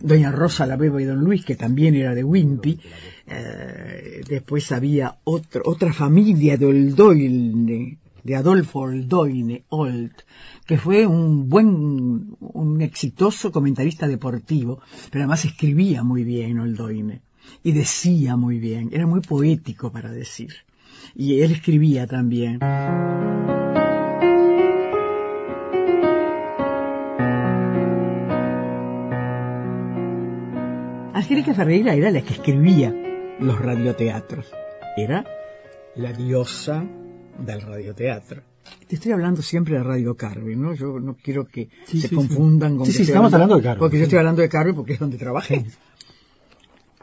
[0.00, 2.80] Doña Rosa, la Beba y Don Luis, que también era de Wimpy.
[3.26, 10.12] Eh, después había otro, otra familia de Oldoine, de Adolfo Oldoine, Old,
[10.66, 17.22] que fue un buen, un exitoso comentarista deportivo, pero además escribía muy bien Oldoine
[17.62, 20.52] y decía muy bien, era muy poético para decir.
[21.14, 22.58] Y él escribía también.
[31.14, 32.94] Angélica Ferreira era la que escribía
[33.40, 34.46] los radioteatros.
[34.96, 35.24] Era
[35.96, 36.84] la diosa
[37.38, 38.42] del radioteatro.
[38.86, 40.74] Te estoy hablando siempre de Radio Carmen, ¿no?
[40.74, 42.76] Yo no quiero que Sí, se sí, confundan sí.
[42.78, 44.92] con Sí, que sí, estamos hablando de Carmen, Porque yo estoy hablando de Carmen porque
[44.94, 45.64] es donde trabajé.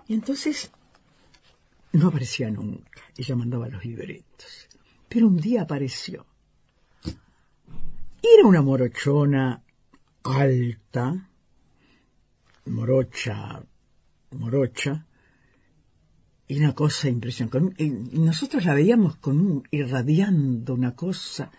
[0.07, 0.71] Y entonces
[1.91, 3.01] no aparecía nunca.
[3.17, 4.67] Ella mandaba los libretos.
[5.09, 6.25] Pero un día apareció.
[8.21, 9.63] Era una morochona
[10.23, 11.29] alta,
[12.65, 13.63] morocha,
[14.31, 15.05] morocha,
[16.47, 17.83] y una cosa impresionante.
[17.83, 17.89] Y
[18.19, 21.51] nosotros la veíamos con un, irradiando una cosa.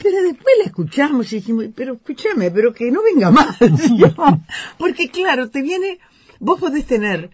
[0.00, 3.56] Pero después la escuchamos y dijimos, pero escúchame, pero que no venga más.
[4.78, 5.98] Porque claro, te viene,
[6.40, 7.30] vos podés tener,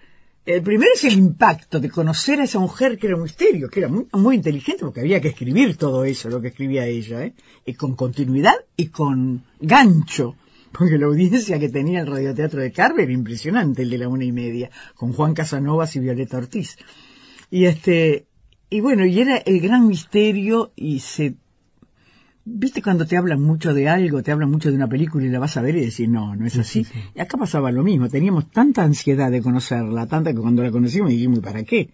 [0.47, 3.81] el primero es el impacto de conocer a esa mujer que era un misterio, que
[3.81, 7.35] era muy, inteligente, porque había que escribir todo eso, lo que escribía ella, ¿eh?
[7.65, 10.37] y con continuidad y con gancho.
[10.73, 14.25] Porque la audiencia que tenía el radioteatro de Carver era impresionante, el de la una
[14.25, 16.77] y media, con Juan Casanovas y Violeta Ortiz.
[17.49, 18.27] Y este,
[18.71, 21.37] y bueno, y era el gran misterio y se
[22.47, 25.39] ¿Viste cuando te hablan mucho de algo, te hablan mucho de una película y la
[25.39, 26.87] vas a ver y decís, no, no es así?
[27.15, 31.09] Y acá pasaba lo mismo, teníamos tanta ansiedad de conocerla, tanta que cuando la conocimos
[31.09, 31.89] dijimos, ¿y para qué?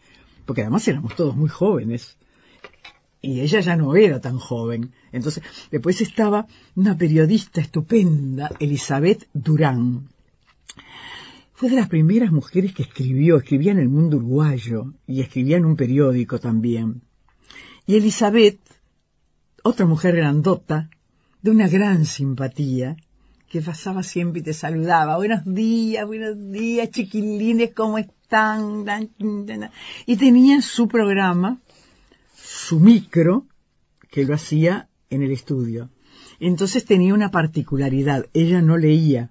[0.47, 2.17] Porque además éramos todos muy jóvenes.
[3.23, 4.91] Y ella ya no era tan joven.
[5.13, 10.09] Entonces, después estaba una periodista estupenda, Elizabeth Durán.
[11.53, 15.67] Fue de las primeras mujeres que escribió, escribía en el mundo uruguayo y escribía en
[15.67, 17.03] un periódico también.
[17.87, 18.59] Y Elizabeth
[19.63, 20.91] otra mujer grandota,
[21.43, 22.97] de una gran simpatía,
[23.49, 25.17] que pasaba siempre y te saludaba.
[25.17, 28.87] Buenos días, buenos días, chiquilines, ¿cómo están?
[30.07, 31.59] Y tenía su programa,
[32.37, 33.47] su micro,
[34.11, 35.91] que lo hacía en el estudio.
[36.39, 39.31] Entonces tenía una particularidad, ella no leía,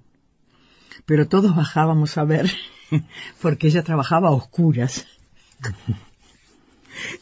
[1.06, 2.52] pero todos bajábamos a ver,
[3.42, 5.08] porque ella trabajaba a oscuras.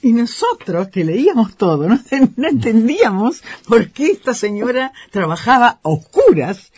[0.01, 1.99] Y nosotros, que leíamos todo, no,
[2.37, 6.71] no entendíamos por qué esta señora trabajaba a oscuras.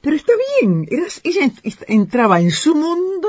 [0.00, 3.28] Pero está bien, ella ent- entraba en su mundo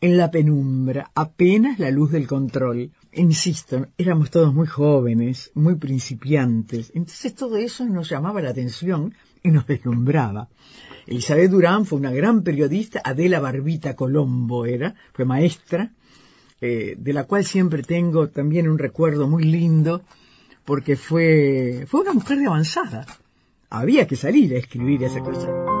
[0.00, 2.90] en la penumbra, apenas la luz del control.
[3.12, 9.50] Insisto, éramos todos muy jóvenes, muy principiantes, entonces todo eso nos llamaba la atención y
[9.50, 10.48] nos deslumbraba.
[11.06, 15.92] Elizabeth Durán fue una gran periodista, Adela Barbita Colombo era, fue maestra,
[16.62, 20.02] eh, de la cual siempre tengo también un recuerdo muy lindo,
[20.64, 23.04] porque fue, fue una mujer de avanzada.
[23.68, 25.71] Había que salir a escribir esa cosa.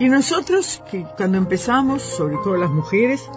[0.00, 3.28] Y nosotros, que cuando empezamos, sobre todo las mujeres,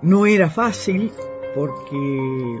[0.00, 1.10] no era fácil
[1.56, 2.60] porque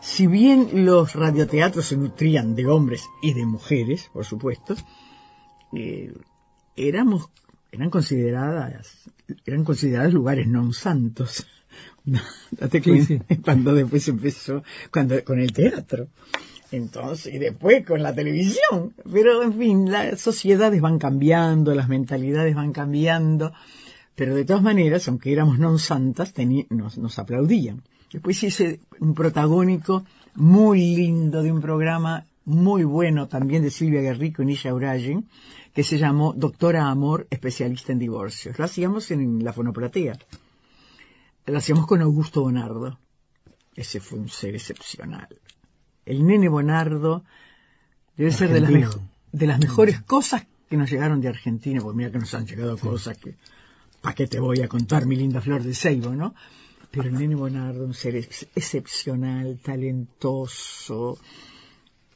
[0.00, 4.76] si bien los radioteatros se nutrían de hombres y de mujeres, por supuesto,
[5.72, 6.14] eh,
[6.76, 7.28] éramos,
[7.72, 9.10] eran consideradas,
[9.44, 11.46] eran considerados lugares non santos.
[12.50, 13.36] Date Sí, cuenta, sí.
[13.42, 14.62] cuando después empezó,
[14.92, 16.06] cuando, con el teatro.
[16.72, 18.94] Entonces, y después con la televisión.
[19.10, 23.52] Pero, en fin, las sociedades van cambiando, las mentalidades van cambiando.
[24.16, 26.32] Pero de todas maneras, aunque éramos non santas,
[26.70, 27.84] nos, nos aplaudían.
[28.10, 30.04] Después hice un protagónico
[30.34, 35.28] muy lindo de un programa muy bueno también de Silvia Guerrico y Nisha Urayen,
[35.74, 38.58] que se llamó Doctora Amor, especialista en divorcios.
[38.58, 40.18] Lo hacíamos en la fonoplatea.
[41.46, 42.98] Lo hacíamos con Augusto Bonardo.
[43.74, 45.28] Ese fue un ser excepcional.
[46.06, 47.24] El nene Bonardo
[48.16, 49.00] Debe ser de las, mejo-
[49.32, 52.76] de las mejores cosas que nos llegaron de Argentina, porque mira que nos han llegado
[52.76, 53.36] cosas que,
[54.00, 56.34] ¿para qué te voy a contar mi linda flor de ceibo, no?
[56.90, 61.18] Pero el nene Bonardo, un ser ex- excepcional, talentoso,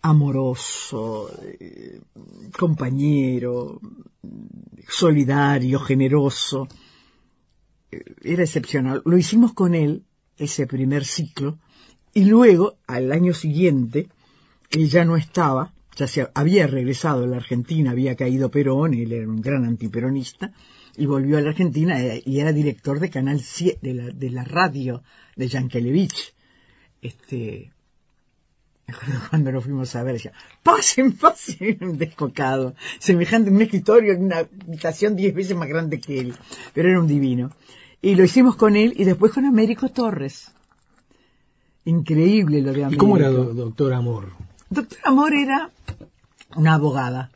[0.02, 2.00] amoroso, eh,
[2.58, 3.80] compañero,
[4.88, 6.68] solidario, generoso.
[7.90, 9.02] Eh, Era excepcional.
[9.04, 10.04] Lo hicimos con él,
[10.36, 11.58] ese primer ciclo,
[12.16, 14.08] y luego, al año siguiente,
[14.70, 19.12] él ya no estaba, ya se había regresado a la Argentina, había caído Perón, él
[19.12, 20.50] era un gran antiperonista,
[20.96, 24.30] y volvió a la Argentina eh, y era director de Canal 7, de la, de
[24.30, 25.02] la radio
[25.36, 26.32] de Yankelevich.
[27.02, 27.70] Este,
[29.28, 35.16] cuando lo fuimos a ver, decía, pasen, pasen, descocado, semejante un escritorio en una habitación
[35.16, 36.34] diez veces más grande que él,
[36.72, 37.50] pero era un divino.
[38.00, 40.55] Y lo hicimos con él y después con Américo Torres.
[41.86, 43.04] Increíble lo de ¿Y Américo.
[43.04, 44.32] cómo era do- doctor Amor?
[44.68, 45.70] Doctor Amor era
[46.56, 47.30] una abogada.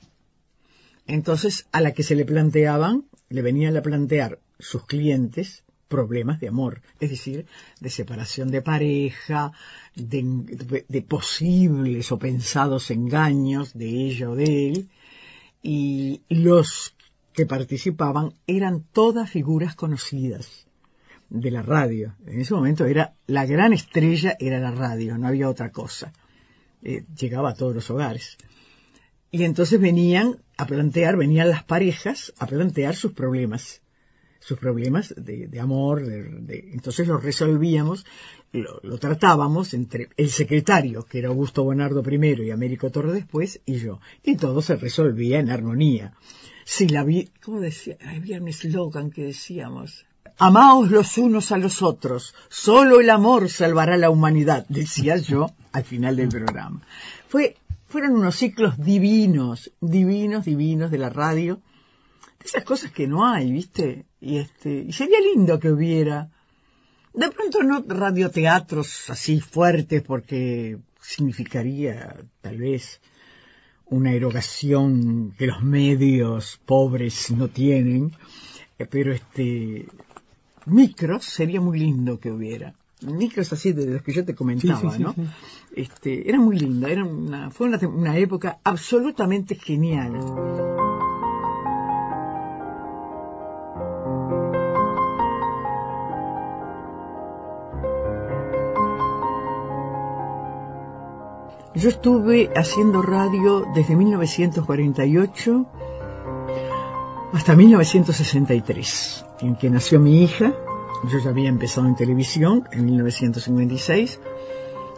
[1.07, 6.46] Entonces, a la que se le planteaban, le venían a plantear sus clientes problemas de
[6.48, 7.46] amor, es decir,
[7.80, 9.51] de separación de pareja,
[9.96, 14.88] de, de- de posibles o pensados engaños de ella o de él,
[15.62, 16.94] y los
[17.32, 20.66] que participaban eran todas figuras conocidas
[21.30, 22.14] de la radio.
[22.26, 26.12] En ese momento era la gran estrella era la radio, no había otra cosa.
[26.82, 28.36] Eh, llegaba a todos los hogares.
[29.30, 33.80] Y entonces venían a plantear, venían las parejas a plantear sus problemas,
[34.40, 38.04] sus problemas de, de amor, de- de- entonces los resolvíamos,
[38.52, 43.74] lo, tratábamos entre el secretario, que era Augusto Bonardo primero y Américo Torre después, y
[43.78, 44.00] yo.
[44.24, 46.14] Y todo se resolvía en armonía.
[46.64, 47.96] Si la vi, ¿cómo decía?
[48.04, 50.06] Había un eslogan que decíamos.
[50.38, 55.84] Amaos los unos a los otros, solo el amor salvará la humanidad, decía yo al
[55.84, 56.80] final del programa.
[57.28, 57.56] Fue,
[57.86, 61.60] fueron unos ciclos divinos, divinos, divinos de la radio,
[62.38, 64.06] de esas cosas que no hay, ¿viste?
[64.20, 66.30] Y este, y sería lindo que hubiera,
[67.12, 73.00] de pronto no radioteatros así fuertes porque significaría tal vez
[73.86, 78.12] una erogación que los medios pobres no tienen,
[78.78, 79.88] eh, pero este
[80.70, 82.74] micros sería muy lindo que hubiera.
[83.02, 85.14] Micros así de los que yo te comentaba, Sí, sí, sí, ¿no?
[85.14, 85.22] sí.
[85.74, 90.18] Este, era muy linda, era una, fue una, una época absolutamente genial.
[101.74, 105.66] Yo estuve haciendo radio desde 1948
[107.32, 110.52] hasta 1963, en que nació mi hija.
[111.10, 114.20] Yo ya había empezado en televisión en 1956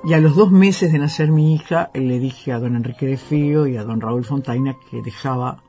[0.05, 3.17] y a los dos meses de nacer mi hija le dije a don Enrique de
[3.17, 5.63] Fío y a don Raúl Fontaina que dejaba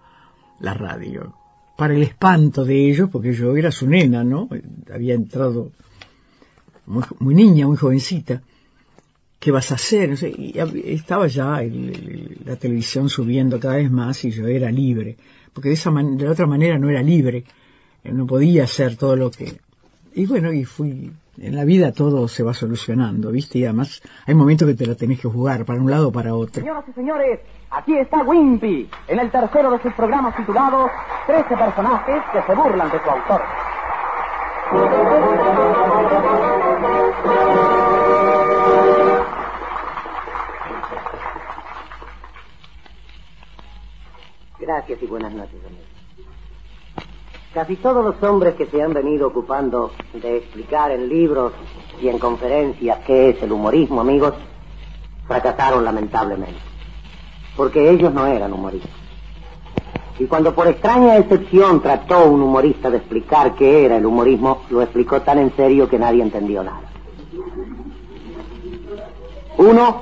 [0.60, 1.34] la radio.
[1.78, 4.48] Para el espanto de ellos, porque yo era su nena, ¿no?
[4.92, 5.72] Había entrado
[6.86, 8.42] muy, muy niña, muy jovencita.
[9.44, 10.12] ¿Qué vas a hacer?
[10.86, 11.62] Estaba ya
[12.46, 15.18] la televisión subiendo cada vez más y yo era libre.
[15.54, 17.44] Porque de esa man- de otra manera no era libre.
[18.06, 19.60] Eh, No podía hacer todo lo que...
[20.16, 21.12] Y bueno, y fui...
[21.38, 23.58] En la vida todo se va solucionando, ¿viste?
[23.60, 26.36] Y además hay momentos que te la tenés que jugar para un lado o para
[26.36, 26.62] otro.
[26.62, 27.40] Señoras y señores,
[27.72, 30.92] aquí está Wimpy, en el tercero de sus programas titulados
[31.26, 33.42] 13 personajes que se burlan de su autor.
[44.76, 45.86] Gracias y buenas noches, amigos.
[47.54, 51.54] Casi todos los hombres que se han venido ocupando de explicar en libros
[52.02, 54.34] y en conferencias qué es el humorismo, amigos,
[55.28, 56.58] fracasaron lamentablemente.
[57.56, 58.90] Porque ellos no eran humoristas.
[60.18, 64.82] Y cuando por extraña excepción trató un humorista de explicar qué era el humorismo, lo
[64.82, 66.82] explicó tan en serio que nadie entendió nada.
[69.56, 70.02] Uno,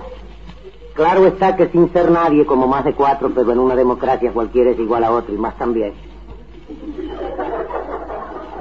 [0.94, 4.72] claro está que sin ser nadie como más de cuatro, pero en una democracia cualquiera
[4.72, 5.94] es igual a otro y más también.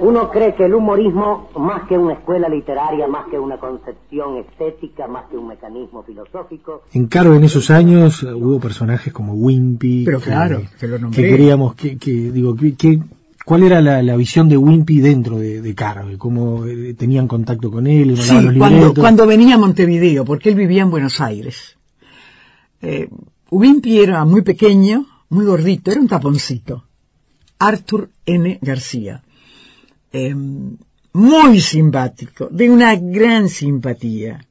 [0.03, 5.07] Uno cree que el humorismo, más que una escuela literaria, más que una concepción estética,
[5.07, 10.05] más que un mecanismo filosófico, En Caro en esos años eh, hubo personajes como Wimpy.
[10.07, 11.23] Pero que- claro, te lo nombré.
[11.23, 12.99] Que queríamos, que, que, digo, que, que-
[13.45, 15.75] ¿cuál era la, la visión de Wimpy dentro de, de
[16.17, 18.17] ¿Cómo eh, tenían contacto con él?
[18.17, 21.77] Sí, mandaban los cuando, cuando venía a Montevideo, porque él vivía en Buenos Aires.
[22.83, 23.09] Eh,
[23.85, 26.85] era muy pequeño, muy gordito, era un taponcito.
[27.59, 28.59] Arthur N.
[28.63, 29.23] García.
[30.13, 30.35] Eh,
[31.13, 34.47] muy simpático, de una gran simpatía.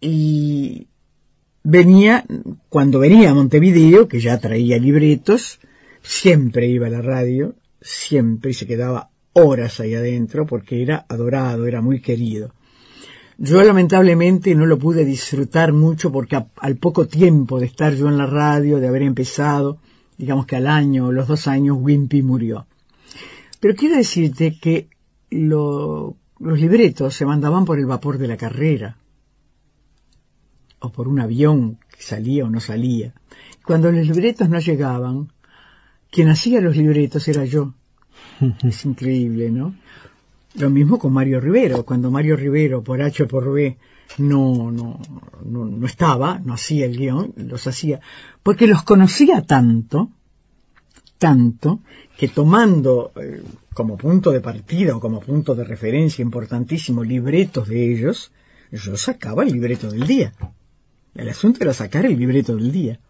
[0.00, 0.88] Y
[1.62, 2.24] venía,
[2.68, 5.60] cuando venía a Montevideo, que ya traía libretos,
[6.02, 11.66] siempre iba a la radio, siempre y se quedaba horas ahí adentro porque era adorado,
[11.66, 12.52] era muy querido.
[13.44, 18.06] Yo lamentablemente no lo pude disfrutar mucho porque a- al poco tiempo de estar yo
[18.08, 19.78] en la radio, de haber empezado,
[20.16, 22.66] digamos que al año los dos años, Wimpy murió.
[23.58, 24.88] Pero quiero decirte que
[25.30, 28.96] lo- los libretos se mandaban por el vapor de la carrera
[30.78, 33.12] o por un avión que salía o no salía.
[33.66, 35.32] Cuando los libretos no llegaban,
[36.12, 37.74] quien hacía los libretos era yo.
[38.62, 39.74] Es increíble, ¿no?
[40.54, 41.84] Lo mismo con Mario Rivero.
[41.84, 43.78] Cuando Mario Rivero, por H o por B,
[44.18, 45.00] no, no,
[45.44, 48.00] no, no estaba, no hacía el guion, los hacía,
[48.42, 50.10] porque los conocía tanto,
[51.18, 51.80] tanto,
[52.18, 53.42] que tomando eh,
[53.72, 58.32] como punto de partida o como punto de referencia importantísimo libretos de ellos,
[58.70, 60.32] yo sacaba el libreto del día.
[61.14, 63.00] El asunto era sacar el libreto del día,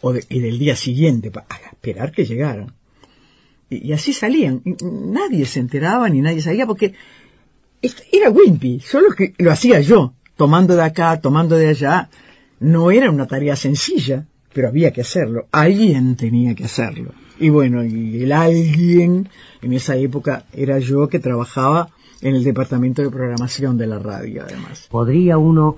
[0.00, 2.72] o de- y del día siguiente, para esperar que llegaran.
[3.70, 4.62] Y, así salían.
[4.82, 6.94] Nadie se enteraba ni nadie sabía porque
[8.12, 12.08] era Wimpy, solo que lo hacía yo, tomando de acá, tomando de allá.
[12.60, 15.46] No era una tarea sencilla, pero había que hacerlo.
[15.52, 17.12] Alguien tenía que hacerlo.
[17.38, 19.28] Y bueno, y el alguien
[19.62, 21.90] en esa época era yo que trabajaba
[22.20, 24.88] en el departamento de programación de la radio, además.
[24.90, 25.76] Podría uno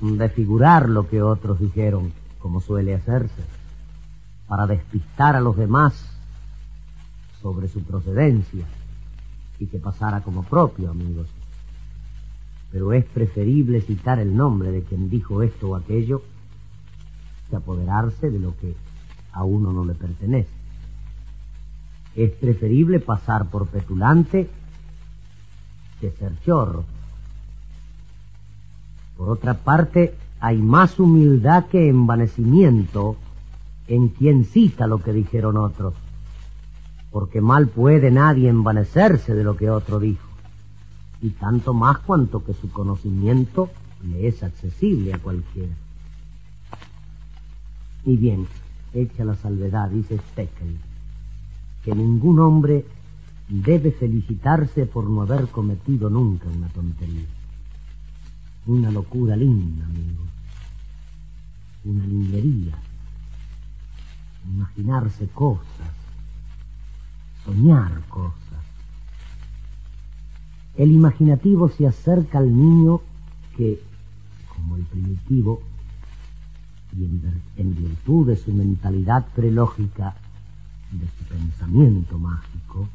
[0.00, 3.42] desfigurar lo que otros dijeron, como suele hacerse,
[4.46, 6.13] para despistar a los demás
[7.44, 8.64] sobre su procedencia
[9.58, 11.28] y que pasara como propio, amigos.
[12.72, 16.22] Pero es preferible citar el nombre de quien dijo esto o aquello
[17.50, 18.74] que apoderarse de lo que
[19.30, 20.48] a uno no le pertenece.
[22.16, 24.48] Es preferible pasar por petulante
[26.00, 26.84] que ser chorro.
[29.18, 33.16] Por otra parte, hay más humildad que envanecimiento
[33.86, 35.92] en quien cita lo que dijeron otros,
[37.14, 40.26] porque mal puede nadie envanecerse de lo que otro dijo,
[41.22, 43.70] y tanto más cuanto que su conocimiento
[44.02, 45.72] le es accesible a cualquiera.
[48.04, 48.48] Y bien,
[48.92, 50.76] hecha la salvedad, dice Steckel,
[51.84, 52.84] que ningún hombre
[53.48, 57.28] debe felicitarse por no haber cometido nunca una tontería.
[58.66, 60.28] Una locura linda, amigos.
[61.84, 62.76] Una lindería.
[64.52, 66.03] Imaginarse cosas.
[67.44, 68.34] Soñar cosas.
[70.76, 73.00] El imaginativo se acerca al niño
[73.56, 73.80] que,
[74.48, 75.60] como el primitivo,
[76.96, 77.04] y
[77.56, 80.14] en, virtud de su mentalidad prelógica,
[80.92, 82.88] de su pensamiento mágico,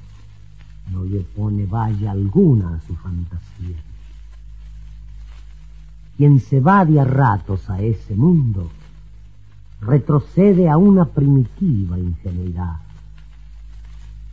[0.91, 3.77] no le pone valla alguna a su fantasía.
[6.17, 8.69] Quien se va de a ratos a ese mundo,
[9.81, 12.88] retrocede a una primitiva ingenuidad.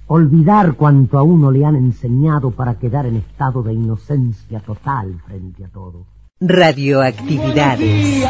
[0.09, 5.65] Olvidar cuanto a uno le han enseñado para quedar en estado de inocencia total frente
[5.65, 6.07] a todo.
[6.41, 8.25] Radioactividades.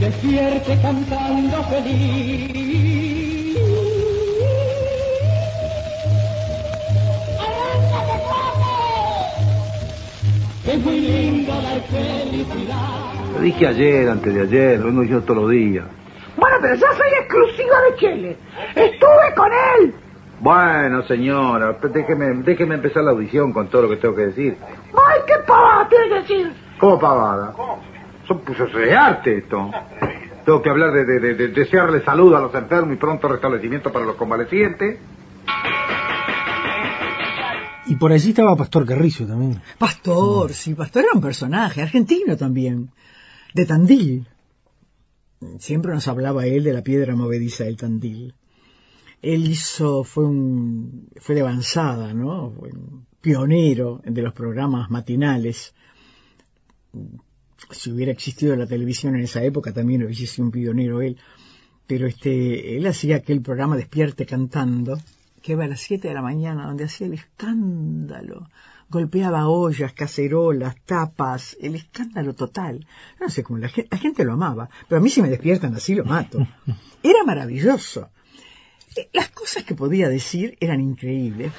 [0.00, 2.96] despierte cantando feliz.
[10.84, 11.25] Muy.
[13.34, 15.84] Lo dije ayer, antes de ayer, lo vengo yo todos los días.
[16.36, 18.36] Bueno, pero yo soy exclusiva de Chile.
[18.74, 19.50] Estuve con
[19.80, 19.94] él.
[20.40, 24.56] Bueno, señora, déjeme, déjeme empezar la audición con todo lo que tengo que decir.
[24.62, 26.52] Ay, qué pavada tiene que decir.
[26.78, 27.54] ¿Cómo pavada?
[28.26, 29.70] Son, eso es arte esto.
[30.44, 33.90] Tengo que hablar de, de, de- de desearle salud a los enfermos y pronto restablecimiento
[33.92, 34.98] para los convalecientes.
[37.88, 39.62] Y por allí estaba Pastor Carrizo también.
[39.78, 42.90] Pastor, sí, Pastor era un personaje, argentino también,
[43.54, 44.28] de Tandil.
[45.58, 48.34] Siempre nos hablaba él de la piedra movediza del Tandil.
[49.22, 52.50] Él hizo, fue un, fue de avanzada, ¿no?
[52.50, 55.74] Fue un pionero de los programas matinales.
[57.70, 61.18] Si hubiera existido la televisión en esa época, también hubiese sido un pionero él.
[61.86, 64.98] Pero este, él hacía aquel programa Despierte Cantando,
[65.46, 68.50] que iba a las 7 de la mañana, donde hacía el escándalo.
[68.88, 72.84] Golpeaba ollas, cacerolas, tapas, el escándalo total.
[73.20, 75.72] No sé cómo la gente, la gente lo amaba, pero a mí si me despiertan
[75.76, 76.38] así lo mato.
[77.04, 78.10] Era maravilloso.
[78.96, 81.52] Eh, Las cosas que podía decir eran increíbles.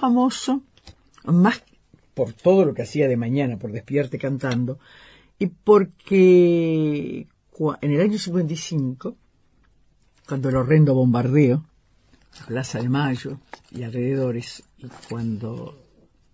[0.00, 0.62] Famoso
[1.24, 1.62] más
[2.14, 4.78] por todo lo que hacía de mañana, por despierte cantando,
[5.38, 7.28] y porque
[7.82, 9.16] en el año 55,
[10.26, 11.64] cuando el horrendo bombardeo,
[12.40, 13.38] la Plaza de Mayo
[13.70, 15.78] y alrededores, y cuando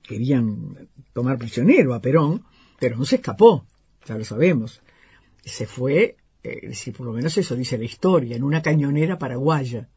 [0.02, 2.44] querían tomar prisionero a Perón,
[2.78, 3.66] Perón se escapó,
[4.06, 4.82] ya lo sabemos.
[5.44, 9.88] Se fue, eh, si por lo menos eso dice la historia, en una cañonera paraguaya.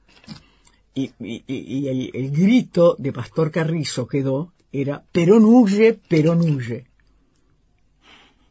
[0.99, 6.85] Y, el, el, grito de Pastor Carrizo quedó, era Perón huye, Perón huye.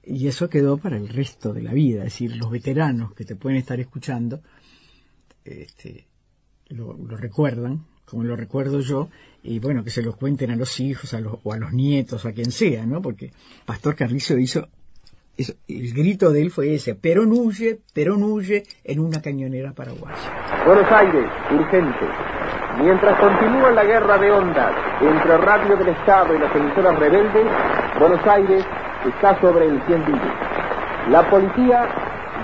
[0.05, 3.37] Y eso quedó para el resto de la vida, es decir, los veteranos que te
[3.37, 4.41] pueden estar escuchando,
[5.45, 6.07] este,
[6.69, 9.11] lo, recuerdan, como lo recuerdo yo,
[9.43, 12.25] y bueno, que se los cuenten a los hijos a los, o a los nietos,
[12.25, 13.03] a quien sea, ¿no?
[13.03, 13.33] Porque
[13.67, 14.69] Pastor Carrizo hizo,
[15.37, 20.65] el grito de él fue ese, Perón huye, Perón huye en una cañonera paraguaya.
[20.67, 22.38] Buenos Aires, urgente.
[22.81, 27.45] Mientras continúa la guerra de ondas entre Radio del Estado y las emisoras rebeldes,
[27.99, 28.65] Buenos Aires
[29.05, 30.05] está sobre el 100
[31.11, 31.89] La policía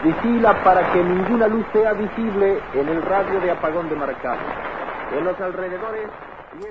[0.02, 4.38] vigila para que ninguna luz sea visible en el radio de apagón de Maracay.
[5.16, 6.10] En los alrededores...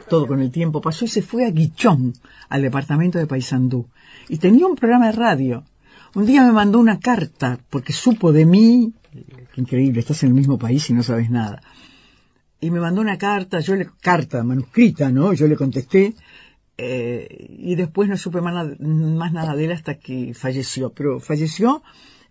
[0.10, 2.14] Todo con el tiempo pasó y se fue a Guichón,
[2.50, 3.88] al departamento de Paysandú.
[4.28, 5.64] Y tenía un programa de radio.
[6.16, 8.94] Un día me mandó una carta porque supo de mí.
[9.54, 11.62] Qué increíble, estás en el mismo país y no sabes nada.
[12.64, 15.34] Y me mandó una carta, yo le, carta manuscrita, ¿no?
[15.34, 16.14] Yo le contesté
[16.78, 20.94] eh, y después no supe más, más, nada de él hasta que falleció.
[20.96, 21.82] Pero falleció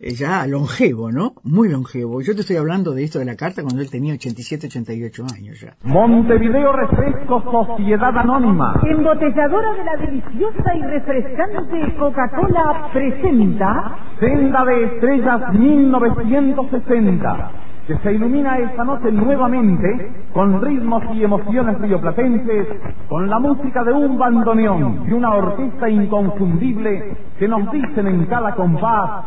[0.01, 1.35] eh, ya longevo, ¿no?
[1.45, 2.22] Muy longevo.
[2.22, 5.61] Yo te estoy hablando de esto de la carta cuando él tenía 87, 88 años
[5.61, 5.76] ya.
[5.85, 8.80] Montevideo Refresco Sociedad Anónima.
[8.89, 13.99] Embotelladora de la deliciosa y refrescante Coca-Cola presenta...
[14.18, 22.68] Senda de Estrellas 1960 que se ilumina esta noche nuevamente con ritmos y emociones rioplatenses,
[23.09, 28.55] con la música de un bandoneón y una orquesta inconfundible que nos dicen en cada
[28.55, 29.24] compás,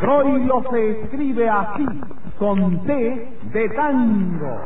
[0.00, 1.86] Troilo se escribe así,
[2.38, 4.58] con T de tango.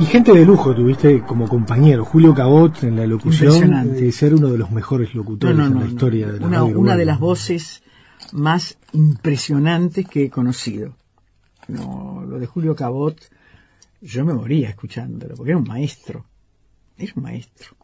[0.00, 4.48] Y gente de lujo tuviste como compañero, Julio Cabot en la locución, de ser uno
[4.48, 7.82] de los mejores locutores en la historia de la Una, una de las voces
[8.32, 10.94] más impresionantes que he conocido.
[11.66, 13.18] No, lo de Julio Cabot,
[14.00, 16.24] yo me moría escuchándolo, porque era un maestro,
[16.96, 17.76] era un maestro.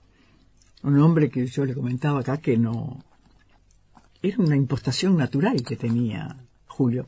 [0.85, 3.03] Un hombre que yo le comentaba acá que no,
[4.23, 6.37] era una impostación natural que tenía
[6.69, 7.07] Julio.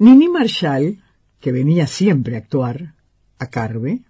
[0.00, 1.02] Nini Marshall,
[1.38, 2.94] que venía siempre a actuar
[3.38, 4.02] a Carve,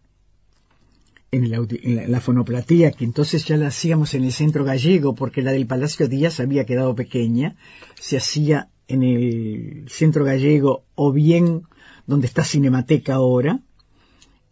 [1.30, 5.66] en la, fonoplatía, que entonces ya la hacíamos en el centro gallego, porque la del
[5.66, 7.56] Palacio Díaz había quedado pequeña,
[7.94, 11.64] se hacía en el centro gallego o bien
[12.06, 13.60] donde está Cinemateca ahora.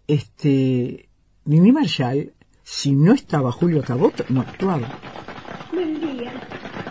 [0.07, 1.09] Este,
[1.47, 5.01] Nini Marshall, si no estaba Julio Cabot, no actuaba.
[5.73, 6.33] Buen día,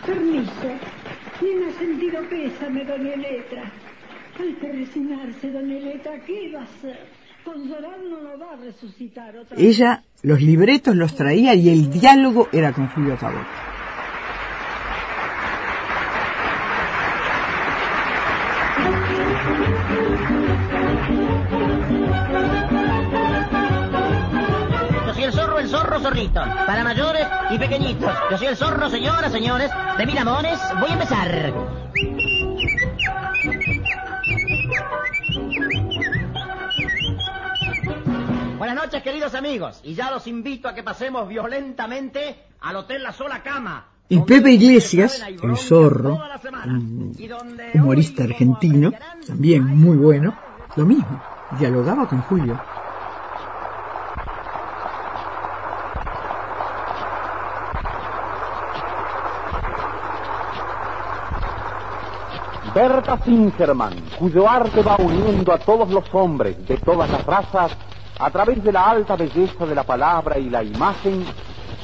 [0.06, 0.70] permiso.
[1.40, 3.72] Tiene sentido pésame, doña Letra.
[4.40, 7.25] Hay que resignarse, doña Letra, ¿qué va a hacer?
[9.58, 13.46] Ella los libretos los traía y el diálogo era con Julio Cabot.
[25.06, 26.42] Yo soy el zorro, el zorro, zorrito.
[26.66, 28.12] Para mayores y pequeñitos.
[28.32, 29.70] Yo soy el zorro, señoras, señores.
[29.98, 31.54] De Miramones, voy a empezar.
[38.76, 43.14] Buenas noches, queridos amigos, y ya los invito a que pasemos violentamente al Hotel La
[43.14, 43.86] Sola Cama.
[44.10, 46.20] Y Pepe Iglesias, el zorro,
[46.66, 47.16] un
[47.74, 48.92] humorista argentino,
[49.26, 50.38] también muy bueno,
[50.76, 51.24] lo mismo,
[51.58, 52.62] dialogaba con Julio.
[62.76, 67.78] Berta Singerman, cuyo arte va uniendo a todos los hombres de todas las razas
[68.18, 71.26] a través de la alta belleza de la palabra y la imagen,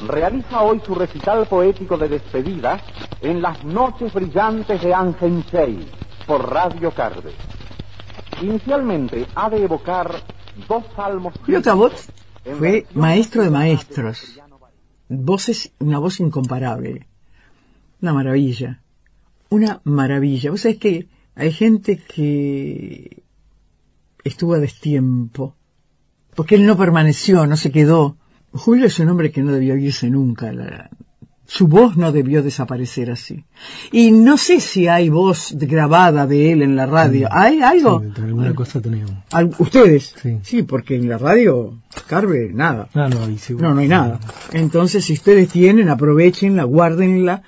[0.06, 2.80] realiza hoy su recital poético de despedida
[3.20, 5.86] en las noches brillantes de Angensei
[6.26, 7.32] por Radio Carve.
[8.40, 10.10] Inicialmente ha de evocar
[10.68, 11.34] dos salmos.
[11.44, 11.92] Julio Cabot
[12.58, 14.40] fue maestro de maestros.
[15.08, 17.06] Voces, una voz incomparable.
[18.00, 18.80] Una maravilla.
[19.50, 20.50] Una maravilla.
[20.50, 23.22] Vos sabés que hay gente que
[24.24, 25.54] estuvo a destiempo
[26.34, 28.16] porque él no permaneció, no se quedó.
[28.52, 30.52] Julio es un hombre que no debió irse nunca.
[31.46, 33.44] su voz no debió desaparecer así.
[33.90, 37.28] Y no sé si hay voz grabada de él en la radio.
[37.30, 38.00] ¿Hay algo?
[38.14, 39.12] Sí, alguna cosa tenemos.
[39.32, 40.14] ¿Al- ¿Ustedes?
[40.42, 40.62] Sí.
[40.62, 42.88] porque en la radio, Carve, nada.
[42.94, 43.68] No, no, hay seguro.
[43.68, 44.20] No, no hay nada.
[44.52, 47.42] Entonces, si ustedes tienen, aprovechenla, guárdenla,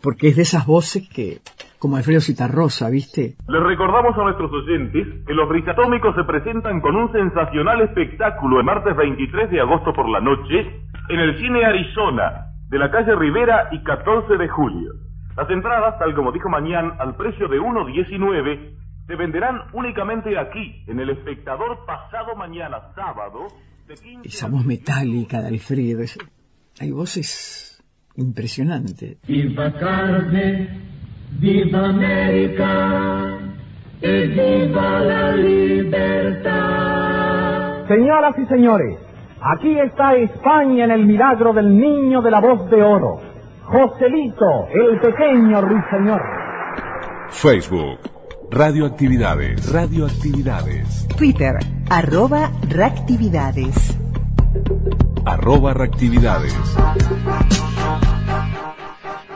[0.00, 1.40] porque es de esas voces que,
[1.84, 3.36] como Alfredo Citarrosa, ¿viste?
[3.46, 8.64] Les recordamos a nuestros oyentes que los brisatómicos se presentan con un sensacional espectáculo el
[8.64, 10.80] martes 23 de agosto por la noche
[11.10, 14.92] en el Cine Arizona de la calle Rivera y 14 de julio.
[15.36, 18.76] Las entradas, tal como dijo Mañán, al precio de 1.19,
[19.06, 23.48] se venderán únicamente aquí, en el espectador pasado mañana sábado.
[23.86, 26.00] De 15 Esa voz metálica de Alfredo.
[26.00, 26.18] es-
[26.80, 27.84] Hay voces
[28.16, 29.18] impresionantes.
[29.28, 30.93] Viva Carne,
[31.40, 33.38] viva América
[34.00, 36.64] y viva la libertad.
[37.88, 38.98] Señoras y señores,
[39.40, 43.20] aquí está España en el milagro del niño de la voz de oro.
[43.64, 46.22] Joselito, el pequeño ruiseñor.
[47.30, 47.98] Facebook.
[48.50, 49.72] Radioactividades.
[49.72, 51.08] Radioactividades.
[51.16, 51.56] Twitter,
[51.90, 53.98] arroba reactividades.
[55.24, 56.54] Arroba reactividades.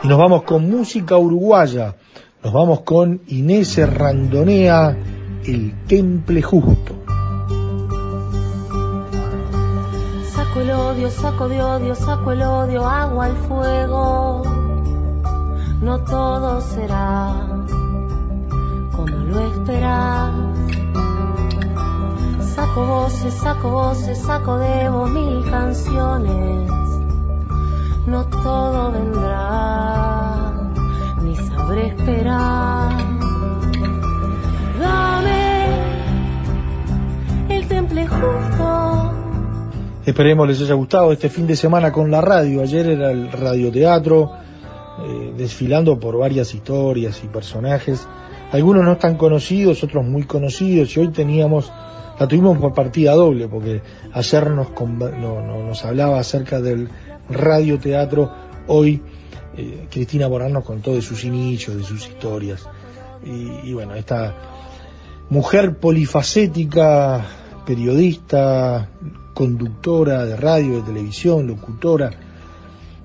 [0.02, 1.96] Y nos vamos con música uruguaya.
[2.44, 4.96] Nos vamos con Inés Randonea,
[5.44, 6.94] El Temple Justo.
[10.30, 14.42] Saco el odio, saco de odio, saco el odio, agua al fuego.
[15.82, 17.34] No todo será
[18.92, 20.32] como lo esperas.
[22.54, 26.97] Saco voces, saco voces, saco de vos mil canciones.
[28.08, 30.52] No todo vendrá,
[31.22, 32.92] ni sabré esperar.
[34.80, 35.66] Dame
[37.50, 39.12] el temple justo.
[40.06, 42.62] Esperemos les haya gustado este fin de semana con la radio.
[42.62, 44.30] Ayer era el radioteatro,
[45.06, 48.08] eh, desfilando por varias historias y personajes.
[48.52, 50.96] Algunos no tan conocidos, otros muy conocidos.
[50.96, 51.70] Y hoy teníamos,
[52.18, 53.82] la tuvimos por partida doble, porque
[54.14, 56.88] ayer nos, no- nos hablaba acerca del
[57.28, 58.30] radioteatro.
[58.66, 59.02] Hoy
[59.56, 62.66] eh, Cristina Morán nos contó de sus inicios, de sus historias.
[63.24, 64.34] Y, y bueno, esta
[65.30, 67.24] mujer polifacética,
[67.66, 68.88] periodista,
[69.34, 72.10] conductora de radio, de televisión, locutora,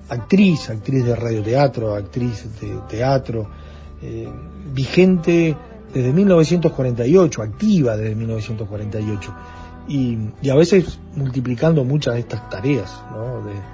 [0.08, 3.48] actriz, actriz de radioteatro, actriz de teatro,
[4.02, 4.28] eh,
[4.72, 5.56] vigente
[5.92, 9.34] desde 1948, activa desde 1948,
[9.86, 13.44] y, y a veces multiplicando muchas de estas tareas, ¿no?
[13.44, 13.73] De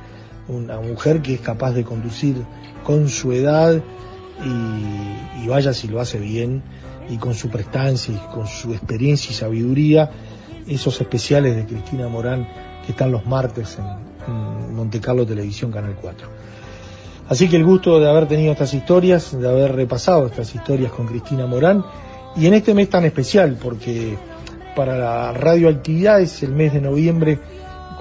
[0.50, 2.44] una mujer que es capaz de conducir
[2.84, 3.80] con su edad
[4.44, 6.62] y, vaya si lo hace bien,
[7.08, 10.10] y con su prestancia y con su experiencia y sabiduría,
[10.66, 12.46] esos especiales de Cristina Morán
[12.84, 16.28] que están los martes en, en Monte Carlo Televisión Canal 4.
[17.28, 21.06] Así que el gusto de haber tenido estas historias, de haber repasado estas historias con
[21.06, 21.84] Cristina Morán,
[22.36, 24.16] y en este mes tan especial, porque
[24.74, 27.38] para la radioactividad es el mes de noviembre,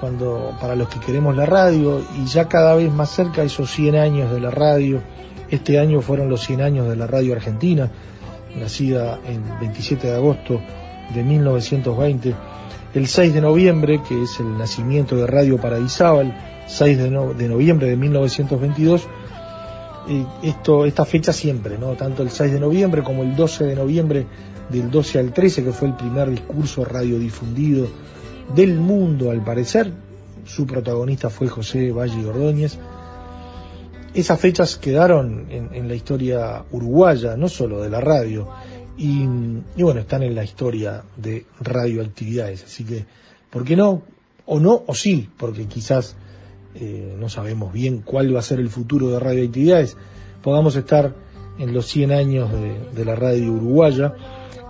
[0.00, 3.96] cuando para los que queremos la radio, y ya cada vez más cerca esos 100
[3.96, 5.02] años de la radio,
[5.50, 7.90] este año fueron los 100 años de la radio argentina,
[8.58, 10.60] nacida en 27 de agosto
[11.14, 12.34] de 1920,
[12.94, 16.34] el 6 de noviembre, que es el nacimiento de Radio Paradisábal,
[16.66, 19.06] 6 de, no- noviembre de 1922,
[20.08, 21.88] eh, esto, esta fecha siempre, ¿no?
[21.92, 24.26] Tanto el 6 de noviembre como el 12 de noviembre
[24.70, 27.86] del 12 al 13, que fue el primer discurso radiodifundido
[28.54, 29.92] del mundo, al parecer.
[30.44, 32.78] Su protagonista fue José Valle Ordóñez.
[34.14, 38.48] Esas fechas quedaron en, la historia uruguaya, no solo de la radio,
[38.96, 39.22] y,
[39.76, 42.64] y bueno, están en la historia de radioactividades.
[42.64, 43.06] Así que,
[43.50, 44.02] ¿por qué no?
[44.46, 46.16] O no, o sí, porque quizás
[46.74, 49.96] eh, no sabemos bien cuál va a ser el futuro de radioactividades,
[50.40, 51.14] podamos estar
[51.58, 52.48] en los 100 años
[52.94, 54.14] de, la radio uruguaya,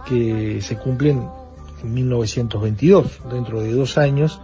[0.09, 1.40] que se cumplen en
[1.85, 4.41] 1922, dentro de dos años.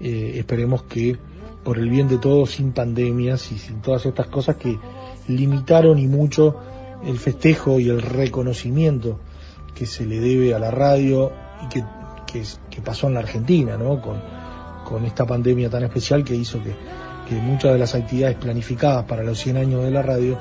[0.00, 1.16] Eh, esperemos que
[1.62, 4.78] por el bien de todos, sin pandemias y sin todas estas cosas que
[5.28, 6.56] limitaron y mucho
[7.04, 9.18] el festejo y el reconocimiento
[9.74, 11.84] que se le debe a la radio y que,
[12.84, 14.00] pasó en la Argentina, ¿no?
[14.00, 14.20] Con,
[14.84, 16.74] con esta pandemia tan especial que hizo que,
[17.28, 20.36] que muchas de las actividades planificadas para los 100 años de la radio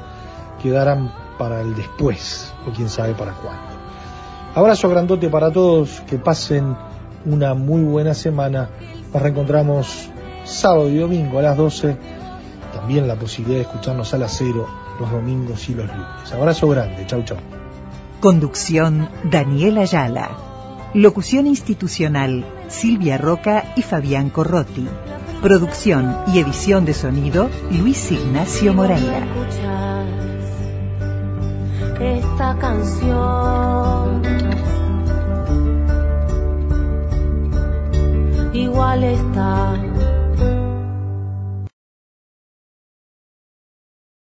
[0.62, 3.83] quedaran para el después, o quién sabe para cuándo.
[4.56, 6.76] Abrazo grandote para todos, que pasen
[7.26, 8.70] una muy buena semana.
[9.12, 10.10] Nos reencontramos
[10.44, 11.98] sábado y domingo a las 12.
[12.74, 14.68] También la posibilidad de escucharnos a las 0
[15.00, 16.32] los domingos y los lunes.
[16.32, 17.38] Abrazo grande, chau chau.
[18.20, 20.30] Conducción Daniel Ayala.
[20.94, 24.88] Locución institucional Silvia Roca y Fabián Corrotti.
[25.42, 29.28] Producción y edición de sonido Luis Ignacio Moreira.
[32.00, 34.22] Esta canción.
[38.54, 39.76] Igual está